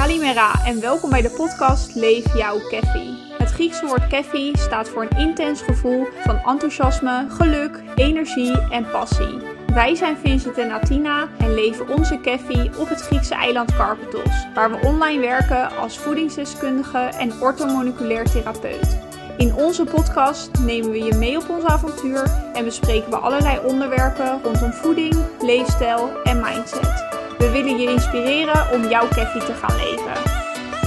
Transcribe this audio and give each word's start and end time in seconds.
Kalimera 0.00 0.64
en 0.64 0.80
welkom 0.80 1.10
bij 1.10 1.22
de 1.22 1.30
podcast 1.30 1.94
Leef 1.94 2.34
jouw 2.34 2.58
Keffi. 2.68 3.18
Het 3.38 3.50
Griekse 3.50 3.86
woord 3.86 4.06
keffi 4.06 4.52
staat 4.58 4.88
voor 4.88 5.02
een 5.02 5.18
intens 5.18 5.62
gevoel 5.62 6.06
van 6.24 6.36
enthousiasme, 6.36 7.26
geluk, 7.28 7.82
energie 7.94 8.58
en 8.70 8.90
passie. 8.90 9.38
Wij 9.74 9.94
zijn 9.94 10.16
Vincent 10.16 10.58
en 10.58 10.70
Atina 10.70 11.28
en 11.38 11.54
leven 11.54 11.88
onze 11.88 12.18
keffi 12.18 12.70
op 12.78 12.88
het 12.88 13.00
Griekse 13.00 13.34
eiland 13.34 13.76
Karpathos, 13.76 14.46
waar 14.54 14.70
we 14.70 14.86
online 14.86 15.20
werken 15.20 15.76
als 15.76 15.98
voedingsdeskundige 15.98 16.98
en 16.98 17.40
orthomoleculair 17.40 18.24
therapeut. 18.24 18.98
In 19.36 19.54
onze 19.54 19.84
podcast 19.84 20.50
nemen 20.58 20.90
we 20.90 21.04
je 21.04 21.14
mee 21.14 21.36
op 21.36 21.48
ons 21.48 21.64
avontuur 21.64 22.50
en 22.52 22.64
bespreken 22.64 23.10
we 23.10 23.16
allerlei 23.16 23.58
onderwerpen 23.64 24.42
rondom 24.42 24.72
voeding, 24.72 25.16
leefstijl 25.40 26.22
en 26.24 26.40
mindset. 26.40 27.09
We 27.40 27.50
willen 27.50 27.78
je 27.78 27.90
inspireren 27.90 28.70
om 28.72 28.88
jouw 28.88 29.08
keffi 29.08 29.38
te 29.38 29.52
gaan 29.52 29.76
leven. 29.76 30.12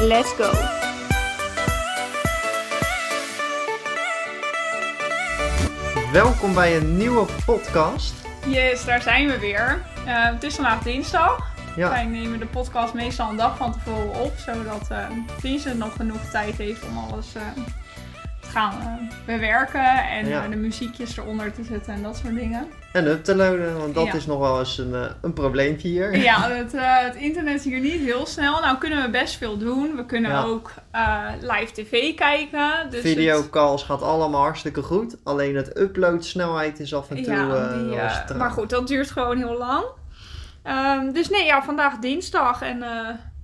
Let's 0.08 0.34
go! 0.34 0.52
Welkom 6.12 6.54
bij 6.54 6.78
een 6.78 6.98
nieuwe 6.98 7.26
podcast. 7.46 8.14
Yes, 8.46 8.86
daar 8.86 9.02
zijn 9.02 9.28
we 9.28 9.40
weer. 9.40 9.82
Uh, 10.06 10.26
het 10.26 10.44
is 10.44 10.56
vandaag 10.56 10.84
dinsdag. 10.84 11.52
Ja. 11.76 11.90
Wij 11.90 12.06
nemen 12.06 12.40
de 12.40 12.46
podcast 12.46 12.94
meestal 12.94 13.30
een 13.30 13.38
dag 13.38 13.58
van 13.58 13.72
tevoren 13.72 14.22
op, 14.22 14.34
zodat 14.38 14.88
uh, 14.92 15.06
Vincent 15.40 15.78
nog 15.78 15.96
genoeg 15.96 16.30
tijd 16.32 16.58
heeft 16.58 16.84
om 16.86 16.98
alles 16.98 17.36
uh, 17.36 17.42
gaan 18.54 18.74
uh, 18.82 19.10
bewerken 19.26 20.10
en 20.10 20.28
Ja. 20.28 20.48
de 20.48 20.56
muziekjes 20.56 21.18
eronder 21.18 21.54
te 21.54 21.64
zetten 21.64 21.94
en 21.94 22.04
dat 22.04 22.18
soort 22.18 22.36
dingen. 22.36 22.68
En 22.94 23.08
up 23.08 23.24
te 23.24 23.36
loaden, 23.36 23.78
want 23.78 23.96
dat 23.96 24.06
Ja. 24.06 24.14
is 24.14 24.26
nog 24.26 24.40
wel 24.40 24.60
eens 24.60 24.78
een, 24.78 24.94
eh, 24.96 25.06
een 25.22 25.34
probleempje 25.34 25.88
hier. 25.88 26.16
Ja, 26.30 26.50
het, 26.62 26.74
eh, 26.74 26.98
het 27.00 27.16
internet 27.16 27.56
is 27.56 27.64
hier 27.64 27.80
niet 27.80 28.02
heel 28.02 28.26
snel. 28.26 28.60
Nou 28.62 28.78
kunnen 28.78 29.02
we 29.04 29.10
best 29.10 29.38
veel 29.38 29.58
doen. 29.58 29.96
We 29.96 30.06
kunnen 30.06 30.32
Ja. 30.32 30.42
ook 30.44 30.72
eh, 30.92 31.28
live 31.42 31.72
tv 31.74 32.16
kijken. 32.16 32.72
Dus 32.90 33.04
het- 33.04 33.12
Videocalls 33.14 33.84
gaat 33.84 34.02
allemaal 34.02 34.42
hartstikke 34.42 34.82
goed. 34.82 35.18
Alleen 35.24 35.56
het 35.56 35.80
uploadsnelheid 35.80 36.80
is 36.80 36.94
af 36.96 37.10
en 37.10 37.24
toe 37.24 37.34
ja, 37.34 37.48
eh, 37.56 37.74
die, 37.74 37.96
eh, 38.00 38.36
maar 38.38 38.52
goed, 38.52 38.70
dat 38.70 38.88
duurt 38.88 39.12
gewoon 39.12 39.38
heel 39.38 39.58
lang. 39.58 39.84
Ehm, 40.64 41.12
dus 41.12 41.30
nee, 41.30 41.46
ja, 41.46 41.64
vandaag 41.64 41.98
dinsdag 42.00 42.62
en 42.62 42.84
eh, 42.84 42.90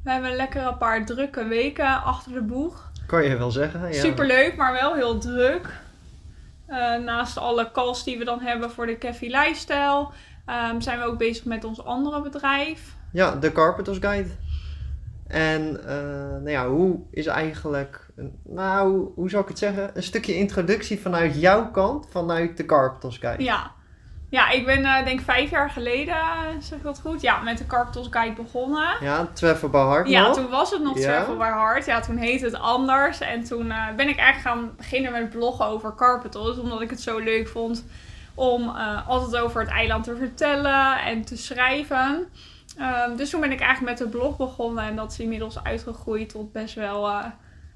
we 0.03 0.11
hebben 0.11 0.35
lekker 0.35 0.65
een 0.65 0.77
paar 0.77 1.05
drukke 1.05 1.47
weken 1.47 2.03
achter 2.03 2.33
de 2.33 2.41
boeg. 2.41 2.88
Kan 3.09 3.23
je 3.23 3.37
wel 3.37 3.51
zeggen. 3.51 3.93
Ja. 3.93 3.99
Superleuk, 3.99 4.55
maar 4.55 4.73
wel 4.73 4.95
heel 4.95 5.17
druk. 5.17 5.69
Eh, 6.65 6.95
naast 6.95 7.37
alle 7.37 7.71
calls 7.71 8.03
die 8.03 8.17
we 8.17 8.25
dan 8.25 8.41
hebben 8.41 8.71
voor 8.71 8.85
de 8.85 8.97
Cafe 8.97 9.25
Lifestyle, 9.25 10.07
ehm, 10.45 10.79
zijn 10.79 10.99
we 10.99 11.05
ook 11.05 11.17
bezig 11.17 11.45
met 11.45 11.63
ons 11.63 11.83
andere 11.85 12.21
bedrijf. 12.21 12.95
Ja, 13.11 13.35
de 13.35 13.51
Carpenters 13.51 13.97
Guide. 13.97 14.29
En 15.27 15.87
eh, 15.87 15.95
nou 16.29 16.49
ja, 16.49 16.67
hoe 16.67 16.99
is 17.11 17.25
eigenlijk, 17.25 18.07
nou, 18.43 19.11
hoe 19.15 19.29
zou 19.29 19.43
ik 19.43 19.49
het 19.49 19.57
zeggen? 19.57 19.91
Een 19.93 20.03
stukje 20.03 20.35
introductie 20.35 20.99
vanuit 20.99 21.39
jouw 21.39 21.71
kant, 21.71 22.07
vanuit 22.09 22.57
de 22.57 22.65
Carpenters 22.65 23.17
Guide. 23.17 23.43
Ja, 23.43 23.71
ja 24.29 24.49
ik 24.49 24.65
ben 24.65 24.85
eh, 24.85 25.05
denk 25.05 25.21
vijf 25.21 25.49
jaar 25.49 25.69
geleden, 25.69 26.15
zeg 26.59 26.77
ik 26.77 26.83
dat 26.83 26.99
goed, 26.99 27.21
ja, 27.21 27.39
met 27.39 27.57
de 27.57 27.67
Carpenters 27.67 28.07
Guide 28.09 28.41
begonnen. 28.41 28.87
Ja, 28.99 29.27
Trevor 29.33 29.69
Bahart 29.69 30.09
Ja, 30.09 30.21
nog. 30.27 30.35
toen 30.35 30.49
was 30.49 30.71
het 30.71 30.83
nog 30.83 30.97
Ja. 30.97 31.03
Travel 31.03 31.37
by 31.37 31.43
Heart. 31.43 31.85
Ja, 31.85 31.99
toen 31.99 32.17
heette 32.17 32.45
het 32.45 32.55
anders. 32.59 33.19
En 33.19 33.43
toen 33.43 33.71
eh, 33.71 33.87
ben 33.95 34.07
ik 34.07 34.17
eigenlijk 34.17 34.55
gaan 34.55 34.71
beginnen 34.77 35.11
met 35.11 35.29
bloggen 35.29 35.65
over 35.65 35.95
Carpathos. 35.95 36.57
Omdat 36.57 36.81
ik 36.81 36.89
het 36.89 37.01
zo 37.01 37.17
leuk 37.19 37.47
vond 37.47 37.85
om 38.35 38.75
eh, 38.75 39.07
altijd 39.07 39.43
over 39.43 39.61
het 39.61 39.69
eiland 39.69 40.03
te 40.03 40.15
vertellen 40.15 40.99
en 40.99 41.25
te 41.25 41.37
schrijven. 41.37 42.27
Ehm, 42.77 43.15
dus 43.15 43.29
toen 43.29 43.41
ben 43.41 43.51
ik 43.51 43.59
eigenlijk 43.59 43.99
met 43.99 44.11
de 44.11 44.17
blog 44.17 44.37
begonnen. 44.37 44.83
En 44.83 44.95
dat 44.95 45.11
is 45.11 45.19
inmiddels 45.19 45.63
uitgegroeid 45.63 46.29
tot 46.29 46.51
best 46.51 46.75
wel... 46.75 47.09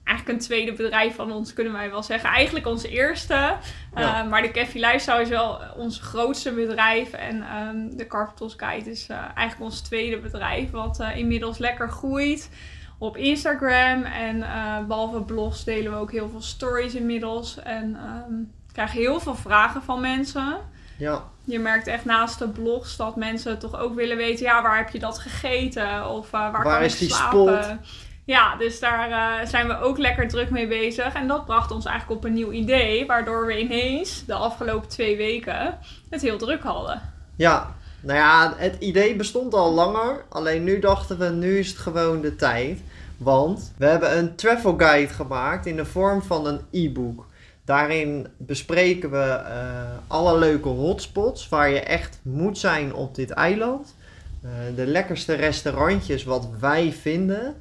Eigenlijk 0.03 0.39
een 0.39 0.45
tweede 0.45 0.73
bedrijf 0.73 1.15
van 1.15 1.31
ons, 1.31 1.53
kunnen 1.53 1.73
wij 1.73 1.89
wel 1.89 2.03
zeggen. 2.03 2.29
Eigenlijk 2.29 2.67
onze 2.67 2.89
eerste. 2.89 3.33
Ja. 3.33 3.57
Eh, 3.95 4.29
maar 4.29 4.41
de 4.41 4.51
Cafe 4.51 4.79
Lifestyle 4.79 5.21
is 5.21 5.29
wel 5.29 5.59
ons 5.77 5.99
grootste 5.99 6.51
bedrijf. 6.51 7.13
En 7.13 7.41
ehm, 7.41 7.97
de 7.97 8.07
Carpathos 8.07 8.53
Guide 8.57 8.89
is 8.89 9.07
eh, 9.09 9.17
eigenlijk 9.17 9.71
ons 9.71 9.81
tweede 9.81 10.17
bedrijf. 10.19 10.71
Wat 10.71 10.99
eh, 10.99 11.17
inmiddels 11.17 11.57
lekker 11.57 11.89
groeit 11.89 12.49
op 12.97 13.17
Instagram. 13.17 14.03
En 14.03 14.43
eh, 14.43 14.85
behalve 14.87 15.21
blogs 15.21 15.63
delen 15.63 15.91
we 15.91 15.97
ook 15.97 16.11
heel 16.11 16.29
veel 16.29 16.41
stories 16.41 16.95
inmiddels. 16.95 17.59
En 17.59 17.95
ehm 17.95 18.33
krijgen 18.73 18.99
heel 18.99 19.19
veel 19.19 19.35
vragen 19.35 19.81
van 19.81 20.01
mensen. 20.01 20.57
Ja, 20.97 21.23
Je 21.43 21.59
merkt 21.59 21.87
echt 21.87 22.05
naast 22.05 22.39
de 22.39 22.47
blogs 22.47 22.95
dat 22.95 23.15
mensen 23.15 23.59
toch 23.59 23.79
ook 23.79 23.95
willen 23.95 24.17
weten... 24.17 24.45
Ja, 24.45 24.61
waar 24.61 24.77
heb 24.77 24.89
je 24.89 24.99
dat 24.99 25.19
gegeten? 25.19 26.09
Of 26.09 26.31
waar, 26.31 26.51
Waar 26.51 26.63
kan 26.63 26.81
is 26.81 26.93
ik 26.93 26.99
die 26.99 27.09
slapen? 27.09 27.63
spot? 27.63 27.77
Ja, 28.25 28.55
dus 28.55 28.79
daar 28.79 29.11
eh, 29.11 29.47
zijn 29.47 29.67
we 29.67 29.79
ook 29.79 29.97
lekker 29.97 30.27
druk 30.27 30.49
mee 30.49 30.67
bezig. 30.67 31.13
En 31.13 31.27
dat 31.27 31.45
bracht 31.45 31.71
ons 31.71 31.85
eigenlijk 31.85 32.19
op 32.19 32.25
een 32.25 32.33
nieuw 32.33 32.51
idee. 32.51 33.05
Waardoor 33.05 33.45
we 33.45 33.59
ineens 33.59 34.25
de 34.25 34.33
afgelopen 34.33 34.89
twee 34.89 35.17
weken 35.17 35.77
het 36.09 36.21
heel 36.21 36.37
druk 36.37 36.63
hadden. 36.63 37.01
Ja, 37.35 37.75
nou 38.01 38.17
ja, 38.17 38.53
het 38.57 38.75
idee 38.79 39.15
bestond 39.15 39.53
al 39.53 39.73
langer. 39.73 40.23
Alleen 40.29 40.63
nu 40.63 40.79
dachten 40.79 41.17
we, 41.17 41.29
nu 41.29 41.59
is 41.59 41.67
het 41.67 41.77
gewoon 41.77 42.21
de 42.21 42.35
tijd. 42.35 42.79
Want 43.17 43.73
we 43.77 43.85
hebben 43.85 44.17
een 44.17 44.35
travel 44.35 44.73
guide 44.77 45.13
gemaakt 45.13 45.65
in 45.65 45.75
de 45.75 45.85
vorm 45.85 46.21
van 46.21 46.47
een 46.47 46.59
e-book. 46.71 47.25
Daarin 47.65 48.27
bespreken 48.37 49.11
we 49.11 49.17
eh, 49.17 49.83
alle 50.07 50.37
leuke 50.37 50.67
hotspots 50.67 51.49
waar 51.49 51.69
je 51.69 51.79
echt 51.79 52.19
moet 52.21 52.57
zijn 52.57 52.93
op 52.93 53.15
dit 53.15 53.31
eiland. 53.31 53.95
Eh, 54.41 54.49
de 54.75 54.85
lekkerste 54.85 55.33
restaurantjes 55.33 56.23
wat 56.23 56.49
wij 56.59 56.91
vinden. 56.91 57.55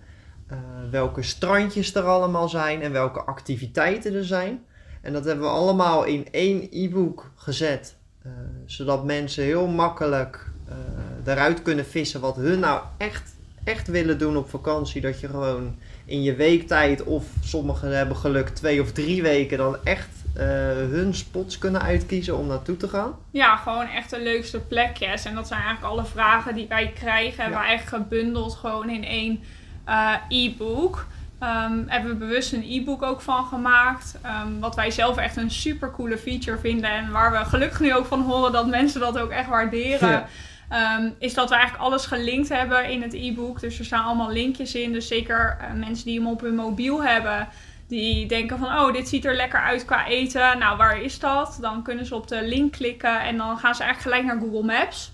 Eh, 0.52 0.58
welke 0.90 1.22
strandjes 1.22 1.94
er 1.94 2.02
allemaal 2.02 2.48
zijn 2.48 2.82
en 2.82 2.92
welke 2.92 3.20
activiteiten 3.20 4.14
er 4.14 4.24
zijn. 4.24 4.64
En 5.00 5.12
dat 5.12 5.24
hebben 5.24 5.44
we 5.44 5.50
allemaal 5.50 6.04
in 6.04 6.28
één 6.30 6.68
e-book 6.70 7.30
gezet. 7.36 7.96
Eh, 8.22 8.30
zodat 8.66 9.04
mensen 9.04 9.44
heel 9.44 9.66
makkelijk 9.66 10.50
eh, 10.68 11.32
eruit 11.32 11.62
kunnen 11.62 11.86
vissen 11.86 12.20
wat 12.20 12.36
hun 12.36 12.58
nou 12.58 12.82
echt, 12.98 13.34
echt 13.64 13.88
willen 13.88 14.18
doen 14.18 14.36
op 14.36 14.50
vakantie. 14.50 15.00
Dat 15.00 15.20
je 15.20 15.28
gewoon 15.28 15.76
in 16.04 16.22
je 16.22 16.34
weektijd 16.34 17.02
of 17.02 17.24
sommigen 17.44 17.96
hebben 17.96 18.16
geluk 18.16 18.48
twee 18.48 18.80
of 18.80 18.92
drie 18.92 19.22
weken 19.22 19.58
dan 19.58 19.76
echt 19.84 20.08
hun 20.34 21.14
spots 21.14 21.58
kunnen 21.58 21.82
uitkiezen 21.82 22.38
om 22.38 22.46
naartoe 22.46 22.76
te 22.76 22.88
gaan. 22.88 23.14
Ja, 23.30 23.56
gewoon 23.56 23.86
echt 23.86 24.10
de 24.10 24.20
leukste 24.20 24.60
plekjes. 24.60 25.24
En 25.24 25.34
dat 25.34 25.48
zijn 25.48 25.60
eigenlijk 25.60 25.92
alle 25.92 26.04
vragen 26.04 26.54
die 26.54 26.68
wij 26.68 26.92
krijgen. 26.94 27.42
Hebben 27.42 27.60
we 27.60 27.66
eigenlijk 27.66 28.04
gebundeld 28.04 28.54
gewoon 28.54 28.90
in 28.90 29.04
één 29.04 29.42
eh, 29.84 30.14
e-book. 30.28 31.06
Ehm, 31.38 31.82
hebben 31.86 32.10
we 32.10 32.16
bewust 32.16 32.52
een 32.52 32.66
e-book 32.68 33.02
ook 33.02 33.20
van 33.20 33.44
gemaakt. 33.44 34.18
Ehm, 34.22 34.58
wat 34.58 34.74
wij 34.74 34.90
zelf 34.90 35.16
echt 35.16 35.36
een 35.36 35.50
super 35.50 35.90
coole 35.90 36.18
feature 36.18 36.58
vinden. 36.58 36.90
En 36.90 37.10
waar 37.10 37.32
we 37.32 37.44
gelukkig 37.44 37.80
nu 37.80 37.94
ook 37.94 38.06
van 38.06 38.22
horen 38.22 38.52
dat 38.52 38.66
mensen 38.66 39.00
dat 39.00 39.18
ook 39.18 39.30
echt 39.30 39.48
waarderen. 39.48 40.10
Ja. 40.10 40.26
Ehm, 40.68 41.10
is 41.18 41.34
dat 41.34 41.48
we 41.48 41.54
eigenlijk 41.54 41.84
alles 41.84 42.06
gelinkt 42.06 42.48
hebben 42.48 42.90
in 42.90 43.02
het 43.02 43.14
e-book. 43.14 43.60
Dus 43.60 43.78
er 43.78 43.84
staan 43.84 44.04
allemaal 44.04 44.30
linkjes 44.30 44.74
in. 44.74 44.92
Dus 44.92 45.06
zeker 45.06 45.56
eh, 45.60 45.72
mensen 45.72 46.04
die 46.04 46.18
hem 46.18 46.28
op 46.28 46.40
hun 46.40 46.54
mobiel 46.54 47.02
hebben. 47.04 47.48
Die 47.88 48.26
denken 48.26 48.58
van, 48.58 48.68
oh, 48.68 48.92
dit 48.92 49.08
ziet 49.08 49.24
er 49.24 49.36
lekker 49.36 49.60
uit 49.60 49.84
qua 49.84 50.06
eten. 50.06 50.58
Nou, 50.58 50.76
waar 50.76 51.00
is 51.00 51.18
dat? 51.18 51.58
Dan 51.60 51.82
kunnen 51.82 52.06
ze 52.06 52.14
op 52.14 52.28
de 52.28 52.42
link 52.42 52.72
klikken 52.72 53.20
en 53.20 53.36
dan 53.36 53.58
gaan 53.58 53.74
ze 53.74 53.82
eigenlijk 53.82 54.16
gelijk 54.16 54.24
naar 54.24 54.48
Google 54.48 54.66
Maps. 54.66 55.11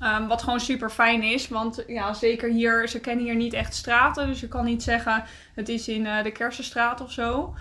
Ehm, 0.00 0.26
wat 0.26 0.42
gewoon 0.42 0.60
super 0.60 0.90
fijn 0.90 1.22
is, 1.22 1.48
want 1.48 1.84
ja, 1.86 2.12
zeker 2.14 2.50
hier, 2.50 2.88
ze 2.88 3.00
kennen 3.00 3.24
hier 3.24 3.34
niet 3.34 3.52
echt 3.52 3.74
straten. 3.74 4.26
Dus 4.26 4.40
je 4.40 4.48
kan 4.48 4.64
niet 4.64 4.82
zeggen, 4.82 5.24
het 5.54 5.68
is 5.68 5.88
in 5.88 6.06
eh, 6.06 6.22
de 6.22 6.30
Kersenstraat 6.30 7.00
of 7.00 7.12
zo. 7.12 7.54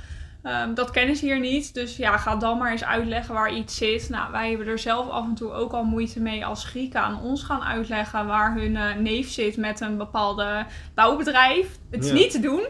Ehm, 0.44 0.74
dat 0.74 0.92
kennen 0.92 1.16
ze 1.16 1.26
hier 1.26 1.40
niet. 1.40 1.74
Dus 1.74 1.98
ja, 1.98 2.18
ga 2.18 2.36
dan 2.36 2.58
maar 2.58 2.72
eens 2.72 2.84
uitleggen 2.84 3.34
waar 3.34 3.54
iets 3.54 3.78
zit. 3.78 4.10
Nou, 4.10 4.32
wij 4.32 4.50
hebben 4.50 4.68
er 4.68 4.80
zelf 4.80 5.10
af 5.10 5.26
en 5.26 5.36
toe 5.36 5.52
ook 5.52 5.72
al 5.72 5.84
moeite 5.84 6.20
mee 6.20 6.46
als 6.46 6.66
Grieken 6.66 7.02
aan 7.02 7.22
ons 7.22 7.44
gaan 7.44 7.64
uitleggen 7.64 8.26
waar 8.28 8.54
hun 8.54 8.76
eh, 8.76 8.96
neef 8.96 9.30
zit 9.30 9.58
met 9.58 9.80
een 9.80 9.98
bepaalde 9.98 10.66
bouwbedrijf. 10.94 11.68
Het 11.92 12.04
is 12.04 12.10
Ja. 12.10 12.14
niet 12.16 12.32
te 12.32 12.40
doen. 12.40 12.66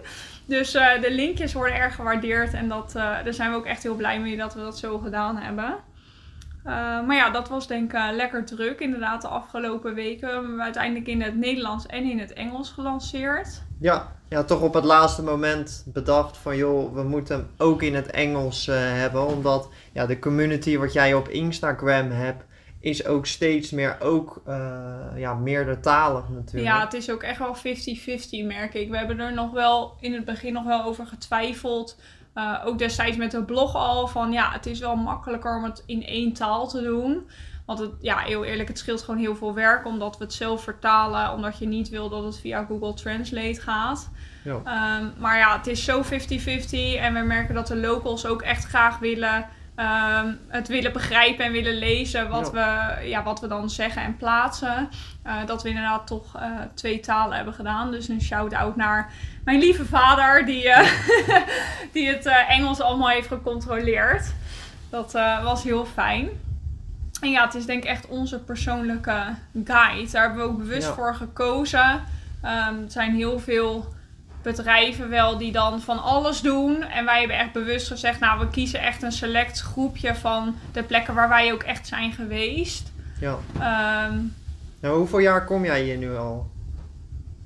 Dus 0.45 0.73
eh, 0.73 1.01
de 1.01 1.11
linkjes 1.11 1.53
worden 1.53 1.75
erg 1.75 1.95
gewaardeerd 1.95 2.53
en 2.53 2.67
dat, 2.67 2.91
daar 2.93 3.33
zijn 3.33 3.51
we 3.51 3.57
ook 3.57 3.65
echt 3.65 3.83
heel 3.83 3.95
blij 3.95 4.19
mee 4.19 4.37
dat 4.37 4.53
we 4.53 4.59
dat 4.59 4.77
zo 4.77 4.97
gedaan 4.97 5.37
hebben. 5.37 5.75
Eh, 6.65 6.71
maar 7.05 7.15
ja, 7.15 7.29
dat 7.29 7.49
was 7.49 7.67
denk 7.67 7.93
ik 7.93 7.99
eh, 7.99 8.07
lekker 8.11 8.45
druk. 8.45 8.79
Inderdaad, 8.79 9.21
de 9.21 9.27
afgelopen 9.27 9.93
weken 9.93 10.29
hebben 10.29 10.55
we 10.55 10.61
uiteindelijk 10.61 11.07
in 11.07 11.21
het 11.21 11.35
Nederlands 11.35 11.85
en 11.85 12.03
in 12.03 12.19
het 12.19 12.33
Engels 12.33 12.69
gelanceerd. 12.69 13.63
Ja, 13.79 14.11
ja, 14.29 14.43
toch 14.43 14.61
op 14.61 14.73
het 14.73 14.83
laatste 14.83 15.23
moment 15.23 15.83
bedacht 15.93 16.37
van 16.37 16.57
joh, 16.57 16.93
we 16.93 17.03
moeten 17.03 17.35
hem 17.35 17.47
ook 17.57 17.81
in 17.81 17.95
het 17.95 18.11
Engels 18.11 18.67
eh, 18.67 18.75
hebben. 18.77 19.25
Omdat 19.25 19.69
ja, 19.93 20.05
de 20.05 20.19
community 20.19 20.77
wat 20.77 20.93
jij 20.93 21.13
op 21.13 21.27
Instagram 21.27 22.11
hebt, 22.11 22.43
is 22.85 23.05
ook 23.05 23.25
steeds 23.25 23.71
meer 23.71 23.97
ook 23.99 24.41
eh 24.45 25.05
ja, 25.15 25.33
meerdertalig 25.33 26.29
natuurlijk. 26.29 26.73
Ja, 26.73 26.79
het 26.79 26.93
is 26.93 27.11
ook 27.11 27.23
echt 27.23 27.39
wel 27.39 27.55
50-50 27.55 27.59
merk 28.45 28.73
ik. 28.73 28.89
We 28.89 28.97
hebben 28.97 29.19
er 29.19 29.33
nog 29.33 29.51
wel 29.51 29.97
in 29.99 30.13
het 30.13 30.25
begin 30.25 30.53
nog 30.53 30.63
wel 30.63 30.83
over 30.83 31.05
getwijfeld. 31.05 31.99
Eh, 32.33 32.61
ook 32.65 32.77
destijds 32.77 33.17
met 33.17 33.31
de 33.31 33.43
blog 33.43 33.75
al 33.75 34.07
van 34.07 34.31
ja, 34.31 34.51
het 34.51 34.65
is 34.65 34.79
wel 34.79 34.95
makkelijker 34.95 35.57
om 35.57 35.63
het 35.63 35.83
in 35.85 36.05
één 36.05 36.33
taal 36.33 36.67
te 36.67 36.81
doen. 36.81 37.29
Want 37.65 37.79
het, 37.79 37.91
ja, 38.01 38.17
heel 38.17 38.43
eerlijk, 38.43 38.69
het 38.69 38.77
scheelt 38.77 39.01
gewoon 39.01 39.19
heel 39.19 39.35
veel 39.35 39.53
werk 39.53 39.85
omdat 39.85 40.17
we 40.17 40.23
het 40.23 40.33
zelf 40.33 40.63
vertalen. 40.63 41.31
Omdat 41.31 41.57
je 41.57 41.67
niet 41.67 41.89
wil 41.89 42.09
dat 42.09 42.23
het 42.23 42.39
via 42.39 42.65
Google 42.65 42.93
Translate 42.93 43.61
gaat. 43.61 44.09
Ja. 44.43 44.61
Ehm, 44.63 45.21
maar 45.21 45.37
ja, 45.37 45.57
het 45.57 45.67
is 45.67 45.83
zo 45.83 46.01
50-50. 46.03 46.95
En 46.95 47.13
we 47.13 47.19
merken 47.19 47.55
dat 47.55 47.67
de 47.67 47.77
locals 47.77 48.25
ook 48.25 48.41
echt 48.41 48.65
graag 48.65 48.99
willen 48.99 49.47
ehm, 49.75 50.33
het 50.47 50.67
willen 50.67 50.93
begrijpen 50.93 51.45
en 51.45 51.51
willen 51.51 51.77
lezen 51.77 52.29
wat, 52.29 52.51
we, 52.51 52.95
ja, 53.03 53.23
wat 53.23 53.39
we 53.39 53.47
dan 53.47 53.69
zeggen 53.69 54.01
en 54.01 54.17
plaatsen. 54.17 54.89
Eh, 55.23 55.45
dat 55.45 55.63
we 55.63 55.69
inderdaad 55.69 56.07
toch 56.07 56.35
eh, 56.35 56.49
twee 56.73 56.99
talen 56.99 57.35
hebben 57.35 57.53
gedaan. 57.53 57.91
Dus 57.91 58.07
een 58.07 58.21
shout-out 58.21 58.75
naar 58.75 59.11
mijn 59.43 59.59
lieve 59.59 59.85
vader, 59.85 60.45
die, 60.45 60.69
eh, 60.69 60.91
die 61.93 62.07
het 62.07 62.25
Engels 62.47 62.81
allemaal 62.81 63.09
heeft 63.09 63.27
gecontroleerd. 63.27 64.33
Dat 64.89 65.11
was 65.43 65.63
heel 65.63 65.85
fijn. 65.85 66.29
En 67.21 67.29
ja, 67.29 67.45
het 67.45 67.53
is 67.53 67.65
denk 67.65 67.83
ik 67.83 67.89
echt 67.89 68.07
onze 68.07 68.39
persoonlijke 68.39 69.35
guide. 69.63 70.11
Daar 70.11 70.21
hebben 70.21 70.43
we 70.43 70.49
ook 70.49 70.57
bewust 70.57 70.87
voor 70.87 71.15
gekozen. 71.15 72.03
Um, 72.43 72.83
er 72.83 72.91
zijn 72.91 73.15
heel 73.15 73.39
veel 73.39 73.94
bedrijven 74.45 75.09
wel 75.09 75.37
die 75.37 75.51
dan 75.51 75.81
van 75.81 76.03
alles 76.03 76.41
doen. 76.41 76.83
En 76.83 77.05
wij 77.05 77.19
hebben 77.19 77.37
echt 77.37 77.51
bewust 77.51 77.87
gezegd, 77.87 78.19
nou, 78.19 78.39
we 78.39 78.47
kiezen 78.47 78.79
echt 78.79 79.03
een 79.03 79.11
select 79.11 79.61
groepje 79.61 80.15
van 80.15 80.55
de 80.71 80.83
plekken 80.83 81.13
waar 81.13 81.29
wij 81.29 81.53
ook 81.53 81.63
echt 81.63 81.87
zijn 81.87 82.11
geweest. 82.11 82.91
Ja. 83.19 83.37
Um, 84.07 84.35
nou, 84.79 84.97
hoeveel 84.97 85.19
jaar 85.19 85.45
kom 85.45 85.65
jij 85.65 85.83
hier 85.83 85.97
nu 85.97 86.15
al? 86.15 86.49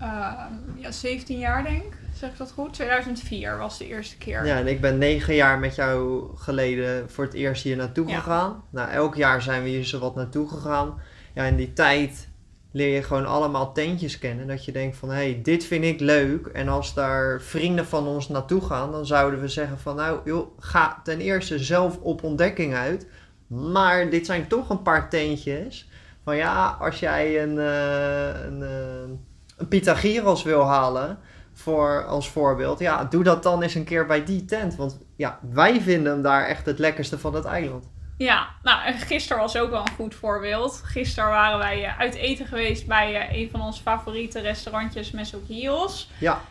Uh, 0.01 0.34
ja, 0.75 0.92
17 0.92 1.40
jaar 1.40 1.63
denk 1.63 1.84
ik. 1.84 1.98
Zeg 2.13 2.30
ik 2.30 2.38
dat 2.38 2.51
goed? 2.51 2.74
2004 2.74 3.57
was 3.57 3.78
de 3.78 3.88
eerste 3.88 4.18
keer. 4.18 4.45
Ja, 4.45 4.57
en 4.57 4.68
ik 4.68 4.81
ben 4.81 4.98
negen 4.98 5.36
jaar 5.36 5.60
met 5.60 5.75
jou 5.75 6.24
geleden 6.36 7.10
voor 7.10 7.24
het 7.24 7.34
eerst 7.34 7.63
hier 7.63 7.75
naartoe 7.75 8.13
gegaan. 8.13 8.63
Nou, 8.69 8.90
elk 8.90 9.16
jaar 9.16 9.42
zijn 9.42 9.63
we 9.63 9.69
hier 9.69 9.86
zo 9.86 10.00
wat 10.00 10.16
naartoe 10.16 10.50
gegaan. 10.50 11.02
Ja, 11.34 11.44
in 11.44 11.56
die 11.56 11.74
tijd 11.74 12.29
leer 12.71 12.95
je 12.95 13.04
gewoon 13.04 13.25
allemaal 13.25 13.74
tentjes 13.74 14.19
kennen. 14.19 14.48
Dat 14.48 14.66
je 14.66 14.71
denkt 14.71 14.98
van, 14.98 15.10
hé, 15.10 15.16
hey, 15.16 15.39
dit 15.44 15.63
vind 15.63 15.83
ik 15.83 16.00
leuk. 16.00 16.48
En 16.48 16.68
als 16.68 16.94
daar 16.94 17.42
vrienden 17.42 17.86
van 17.86 18.07
ons 18.07 18.30
naartoe 18.30 18.62
gaan, 18.62 18.92
dan 18.92 19.06
zouden 19.06 19.42
we 19.42 19.48
zeggen 19.48 19.80
van, 19.80 19.95
nou, 19.95 20.19
joh, 20.25 20.48
ga 20.60 21.00
ten 21.04 21.19
eerste 21.19 21.60
zelf 21.60 21.98
op 22.01 22.24
ontdekking 22.24 22.74
uit. 22.74 23.07
Maar 23.48 24.10
dit 24.10 24.25
zijn 24.25 24.48
toch 24.48 24.69
een 24.69 24.81
paar 24.81 25.10
tentjes. 25.10 25.89
Van 26.24 26.36
ja, 26.36 26.77
als 26.80 27.00
jij 27.00 27.44
een, 27.44 27.56
uh, 27.56 28.44
een, 28.45 28.60
uh, 28.60 29.18
een 29.57 29.68
Pythagoras 29.68 30.44
wil 30.44 30.66
halen, 30.66 31.19
voor, 31.54 32.06
als 32.06 32.30
voorbeeld, 32.30 32.80
ja, 32.80 33.04
doe 33.06 33.24
dat 33.24 33.44
dan 33.44 33.62
eens 33.62 33.75
een 33.75 33.83
keer 33.83 34.06
bij 34.06 34.24
die 34.24 34.45
tent. 34.45 34.75
Want 34.75 34.98
ja, 35.16 35.39
wij 35.51 35.81
vinden 35.81 36.12
hem 36.12 36.21
daar 36.21 36.45
echt 36.45 36.66
het 36.66 36.80
lekkerste 36.80 37.19
van 37.19 37.36
het 37.36 37.45
eiland. 37.45 37.89
Ja, 38.19 38.50
nou, 38.63 38.94
gisteren 38.94 39.42
was 39.42 39.57
ook 39.57 39.69
wel 39.69 39.81
een 39.81 39.95
goed 39.95 40.16
voorbeeld. 40.16 40.81
Gisteren 40.86 41.30
waren 41.30 41.57
wij 41.57 41.83
uh, 41.83 42.00
uit 42.00 42.16
eten 42.16 42.45
geweest 42.45 42.88
bij 42.88 43.30
uh, 43.31 43.39
een 43.39 43.50
van 43.51 43.62
onze 43.62 43.81
favoriete 43.81 44.39
restaurantjes, 44.39 45.12
Mesokios. 45.12 46.10
Ja. 46.18 46.42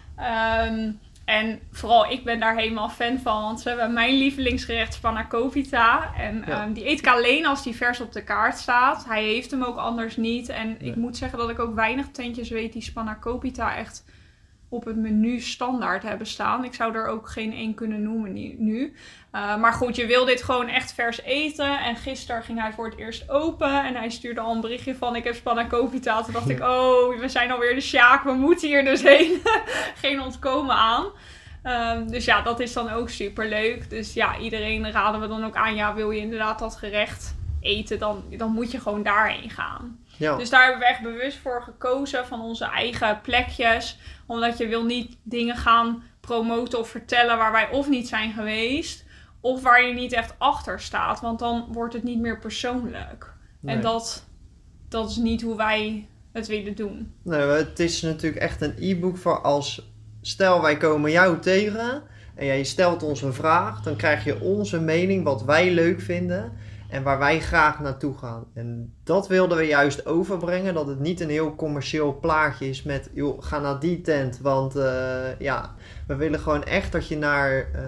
Um, 0.66 1.00
en 1.24 1.60
vooral 1.72 2.10
ik 2.10 2.24
ben 2.24 2.40
daar 2.40 2.56
helemaal 2.56 2.88
fan 2.88 3.18
van, 3.18 3.42
want 3.42 3.60
ze 3.60 3.68
hebben 3.68 3.92
mijn 3.92 4.14
lievelingsgerecht 4.14 4.94
Spanakopita. 4.94 6.14
En 6.16 6.44
ja. 6.46 6.64
um, 6.64 6.72
die 6.72 6.88
eet 6.88 6.98
ik 6.98 7.06
alleen 7.06 7.46
als 7.46 7.62
die 7.62 7.76
vers 7.76 8.00
op 8.00 8.12
de 8.12 8.24
kaart 8.24 8.58
staat. 8.58 9.04
Hij 9.04 9.24
heeft 9.24 9.50
hem 9.50 9.62
ook 9.62 9.76
anders 9.76 10.16
niet. 10.16 10.48
En 10.48 10.76
ik 10.80 10.96
moet 10.96 11.16
zeggen 11.16 11.38
dat 11.38 11.50
ik 11.50 11.58
ook 11.58 11.74
weinig 11.74 12.06
tentjes 12.12 12.48
weet 12.48 12.72
die 12.72 12.82
Spanakopita 12.82 13.76
echt 13.76 14.04
op 14.68 14.84
het 14.84 14.96
menu 14.96 15.40
standaard 15.40 16.02
hebben 16.02 16.26
staan. 16.26 16.64
Ik 16.64 16.74
zou 16.74 16.94
er 16.94 17.06
ook 17.06 17.28
geen 17.28 17.52
één 17.52 17.74
kunnen 17.74 18.02
noemen 18.02 18.32
nu. 18.58 18.94
Uh, 19.32 19.56
maar 19.56 19.72
goed, 19.72 19.96
je 19.96 20.06
wil 20.06 20.24
dit 20.24 20.42
gewoon 20.42 20.68
echt 20.68 20.92
vers 20.92 21.22
eten. 21.22 21.78
En 21.78 21.96
gisteren 21.96 22.42
ging 22.42 22.60
hij 22.60 22.72
voor 22.72 22.84
het 22.84 22.98
eerst 22.98 23.30
open. 23.30 23.84
En 23.84 23.94
hij 23.94 24.10
stuurde 24.10 24.40
al 24.40 24.54
een 24.54 24.60
berichtje 24.60 24.96
van: 24.96 25.16
Ik 25.16 25.24
heb 25.24 25.34
spanakopita. 25.34 26.22
Toen 26.22 26.32
dacht 26.32 26.48
ik: 26.48 26.60
Oh, 26.72 27.18
we 27.18 27.28
zijn 27.28 27.50
alweer 27.50 27.74
de 27.74 27.80
Sjaak. 27.80 28.22
We 28.24 28.32
moeten 28.32 28.68
hier 28.68 28.84
dus 28.84 29.02
heen. 29.02 29.40
geen 30.02 30.20
ontkomen 30.20 30.74
aan. 30.74 31.06
Um, 31.64 32.10
dus 32.10 32.24
ja, 32.24 32.42
dat 32.42 32.60
is 32.60 32.72
dan 32.72 32.90
ook 32.90 33.08
super 33.08 33.48
leuk. 33.48 33.90
Dus 33.90 34.14
ja, 34.14 34.38
iedereen 34.38 34.90
raden 34.90 35.20
we 35.20 35.28
dan 35.28 35.44
ook 35.44 35.56
aan: 35.56 35.74
Ja, 35.74 35.94
wil 35.94 36.10
je 36.10 36.20
inderdaad 36.20 36.58
dat 36.58 36.76
gerecht 36.76 37.36
eten? 37.60 37.98
Dan, 37.98 38.24
dan 38.36 38.52
moet 38.52 38.70
je 38.70 38.80
gewoon 38.80 39.02
daarheen 39.02 39.50
gaan. 39.50 39.97
Ja. 40.18 40.36
Dus 40.36 40.50
daar 40.50 40.62
hebben 40.62 40.80
we 40.80 40.86
echt 40.86 41.02
bewust 41.02 41.38
voor 41.38 41.62
gekozen 41.62 42.26
van 42.26 42.40
onze 42.40 42.64
eigen 42.64 43.20
plekjes. 43.20 43.98
Omdat 44.26 44.58
je 44.58 44.66
wil 44.66 44.84
niet 44.84 45.16
dingen 45.22 45.56
gaan 45.56 46.02
promoten 46.20 46.78
of 46.78 46.88
vertellen 46.88 47.38
waar 47.38 47.52
wij 47.52 47.70
of 47.70 47.88
niet 47.88 48.08
zijn 48.08 48.32
geweest. 48.32 49.04
Of 49.40 49.62
waar 49.62 49.82
je 49.82 49.94
niet 49.94 50.12
echt 50.12 50.34
achter 50.38 50.80
staat. 50.80 51.20
Want 51.20 51.38
dan 51.38 51.66
wordt 51.72 51.94
het 51.94 52.02
niet 52.02 52.20
meer 52.20 52.38
persoonlijk. 52.38 53.32
En 53.64 53.80
dat, 53.80 54.26
dat 54.88 55.10
is 55.10 55.16
niet 55.16 55.42
hoe 55.42 55.56
wij 55.56 56.08
het 56.32 56.46
willen 56.46 56.74
doen. 56.74 57.12
Nee, 57.22 57.40
het 57.40 57.78
is 57.78 58.02
natuurlijk 58.02 58.42
echt 58.42 58.60
een 58.60 58.74
e-book 58.78 59.16
voor 59.16 59.42
als... 59.42 59.96
Stel, 60.20 60.62
wij 60.62 60.76
komen 60.76 61.10
jou 61.10 61.38
tegen 61.38 62.02
en 62.34 62.46
jij 62.46 62.64
stelt 62.64 63.02
ons 63.02 63.22
een 63.22 63.32
vraag. 63.32 63.82
Dan 63.82 63.96
krijg 63.96 64.24
je 64.24 64.40
onze 64.40 64.80
mening, 64.80 65.24
wat 65.24 65.44
wij 65.44 65.70
leuk 65.70 66.00
vinden 66.00 66.52
en 66.88 67.02
waar 67.02 67.18
wij 67.18 67.40
graag 67.40 67.80
naartoe 67.80 68.18
gaan. 68.18 68.44
En 68.54 68.94
dat 69.04 69.28
wilden 69.28 69.58
we 69.58 69.64
juist 69.64 70.06
overbrengen, 70.06 70.74
dat 70.74 70.86
het 70.86 71.00
niet 71.00 71.20
een 71.20 71.30
heel 71.30 71.54
commercieel 71.54 72.18
plaatje 72.20 72.68
is 72.68 72.82
met, 72.82 73.10
joh, 73.14 73.42
ga 73.42 73.58
naar 73.58 73.80
die 73.80 74.00
tent, 74.00 74.38
want 74.38 74.76
uh, 74.76 75.38
ja, 75.38 75.74
we 76.06 76.16
willen 76.16 76.40
gewoon 76.40 76.64
echt 76.64 76.92
dat 76.92 77.08
je 77.08 77.16
naar, 77.16 77.70
uh, 77.74 77.82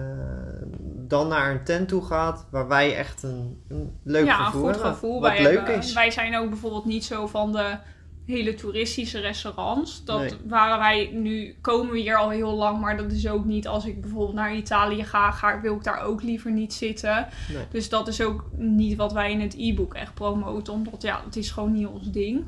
dan 1.07 1.27
naar 1.27 1.51
een 1.51 1.63
tent 1.63 1.87
toe 1.87 2.05
gaat 2.05 2.45
waar 2.49 2.67
wij 2.67 2.95
echt 2.95 3.23
een, 3.23 3.63
een 3.67 3.99
leuk 4.03 4.25
ja, 4.25 4.45
gevoel 4.45 4.67
een 4.67 4.73
goed 4.73 4.83
gevoel 4.83 5.21
wat 5.21 5.39
leuk 5.39 5.67
is. 5.67 5.93
Wij 5.93 6.11
zijn 6.11 6.37
ook 6.37 6.49
bijvoorbeeld 6.49 6.85
niet 6.85 7.05
zo 7.05 7.27
van 7.27 7.51
de 7.51 7.77
hele 8.31 8.53
toeristische 8.53 9.19
restaurants. 9.19 10.05
Dat 10.05 10.37
waren 10.47 10.79
wij 10.79 11.09
nu, 11.13 11.55
komen 11.61 11.91
we 11.91 11.99
hier 11.99 12.17
al 12.17 12.29
heel 12.29 12.53
lang, 12.53 12.79
maar 12.79 12.97
dat 12.97 13.11
is 13.11 13.27
ook 13.27 13.45
niet 13.45 13.67
als 13.67 13.85
ik 13.85 14.01
bijvoorbeeld 14.01 14.33
naar 14.33 14.55
Italië 14.55 15.03
ga, 15.03 15.31
ga 15.31 15.61
wil 15.61 15.75
ik 15.75 15.83
daar 15.83 16.01
ook 16.01 16.21
liever 16.21 16.51
niet 16.51 16.73
zitten. 16.73 17.27
Dus 17.71 17.89
dat 17.89 18.07
is 18.07 18.21
ook 18.21 18.45
niet 18.51 18.97
wat 18.97 19.13
wij 19.13 19.31
in 19.31 19.41
het 19.41 19.55
e-book 19.57 19.93
echt 19.93 20.13
promoten, 20.13 20.73
omdat 20.73 21.01
ja, 21.01 21.21
het 21.25 21.35
is 21.35 21.51
gewoon 21.51 21.73
niet 21.73 21.87
ons 21.87 22.11
ding. 22.11 22.45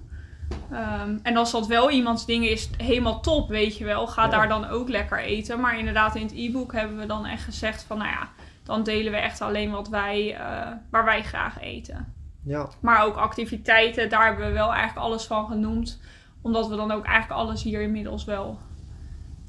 Um, 0.71 1.19
en 1.23 1.37
als 1.37 1.51
dat 1.51 1.67
wel 1.67 1.91
iemands 1.91 2.25
ding 2.25 2.45
is, 2.45 2.69
helemaal 2.77 3.21
top, 3.21 3.49
weet 3.49 3.77
je 3.77 3.85
wel, 3.85 4.07
ga 4.07 4.27
daar 4.27 4.47
dan 4.47 4.65
ook 4.65 4.89
lekker 4.89 5.19
eten. 5.19 5.59
Maar 5.59 5.79
inderdaad, 5.79 6.15
in 6.15 6.21
het 6.21 6.33
e-book 6.35 6.73
hebben 6.73 6.97
we 6.97 7.05
dan 7.05 7.25
echt 7.25 7.43
gezegd 7.43 7.83
van, 7.83 7.97
nou 7.97 8.09
ja, 8.09 8.29
dan 8.63 8.83
delen 8.83 9.11
we 9.11 9.17
echt 9.17 9.41
alleen 9.41 9.71
wat 9.71 9.89
wij, 9.89 10.33
uh, 10.33 10.67
waar 10.89 11.05
wij 11.05 11.23
graag 11.23 11.59
eten. 11.61 12.13
Ja. 12.43 12.69
Maar 12.79 13.05
ook 13.05 13.15
activiteiten, 13.15 14.09
daar 14.09 14.25
hebben 14.25 14.47
we 14.47 14.53
wel 14.53 14.73
eigenlijk 14.73 15.07
alles 15.07 15.25
van 15.25 15.47
genoemd. 15.47 15.99
Omdat 16.41 16.67
we 16.67 16.75
dan 16.75 16.91
ook 16.91 17.05
eigenlijk 17.05 17.39
alles 17.39 17.63
hier 17.63 17.81
inmiddels 17.81 18.25
wel 18.25 18.57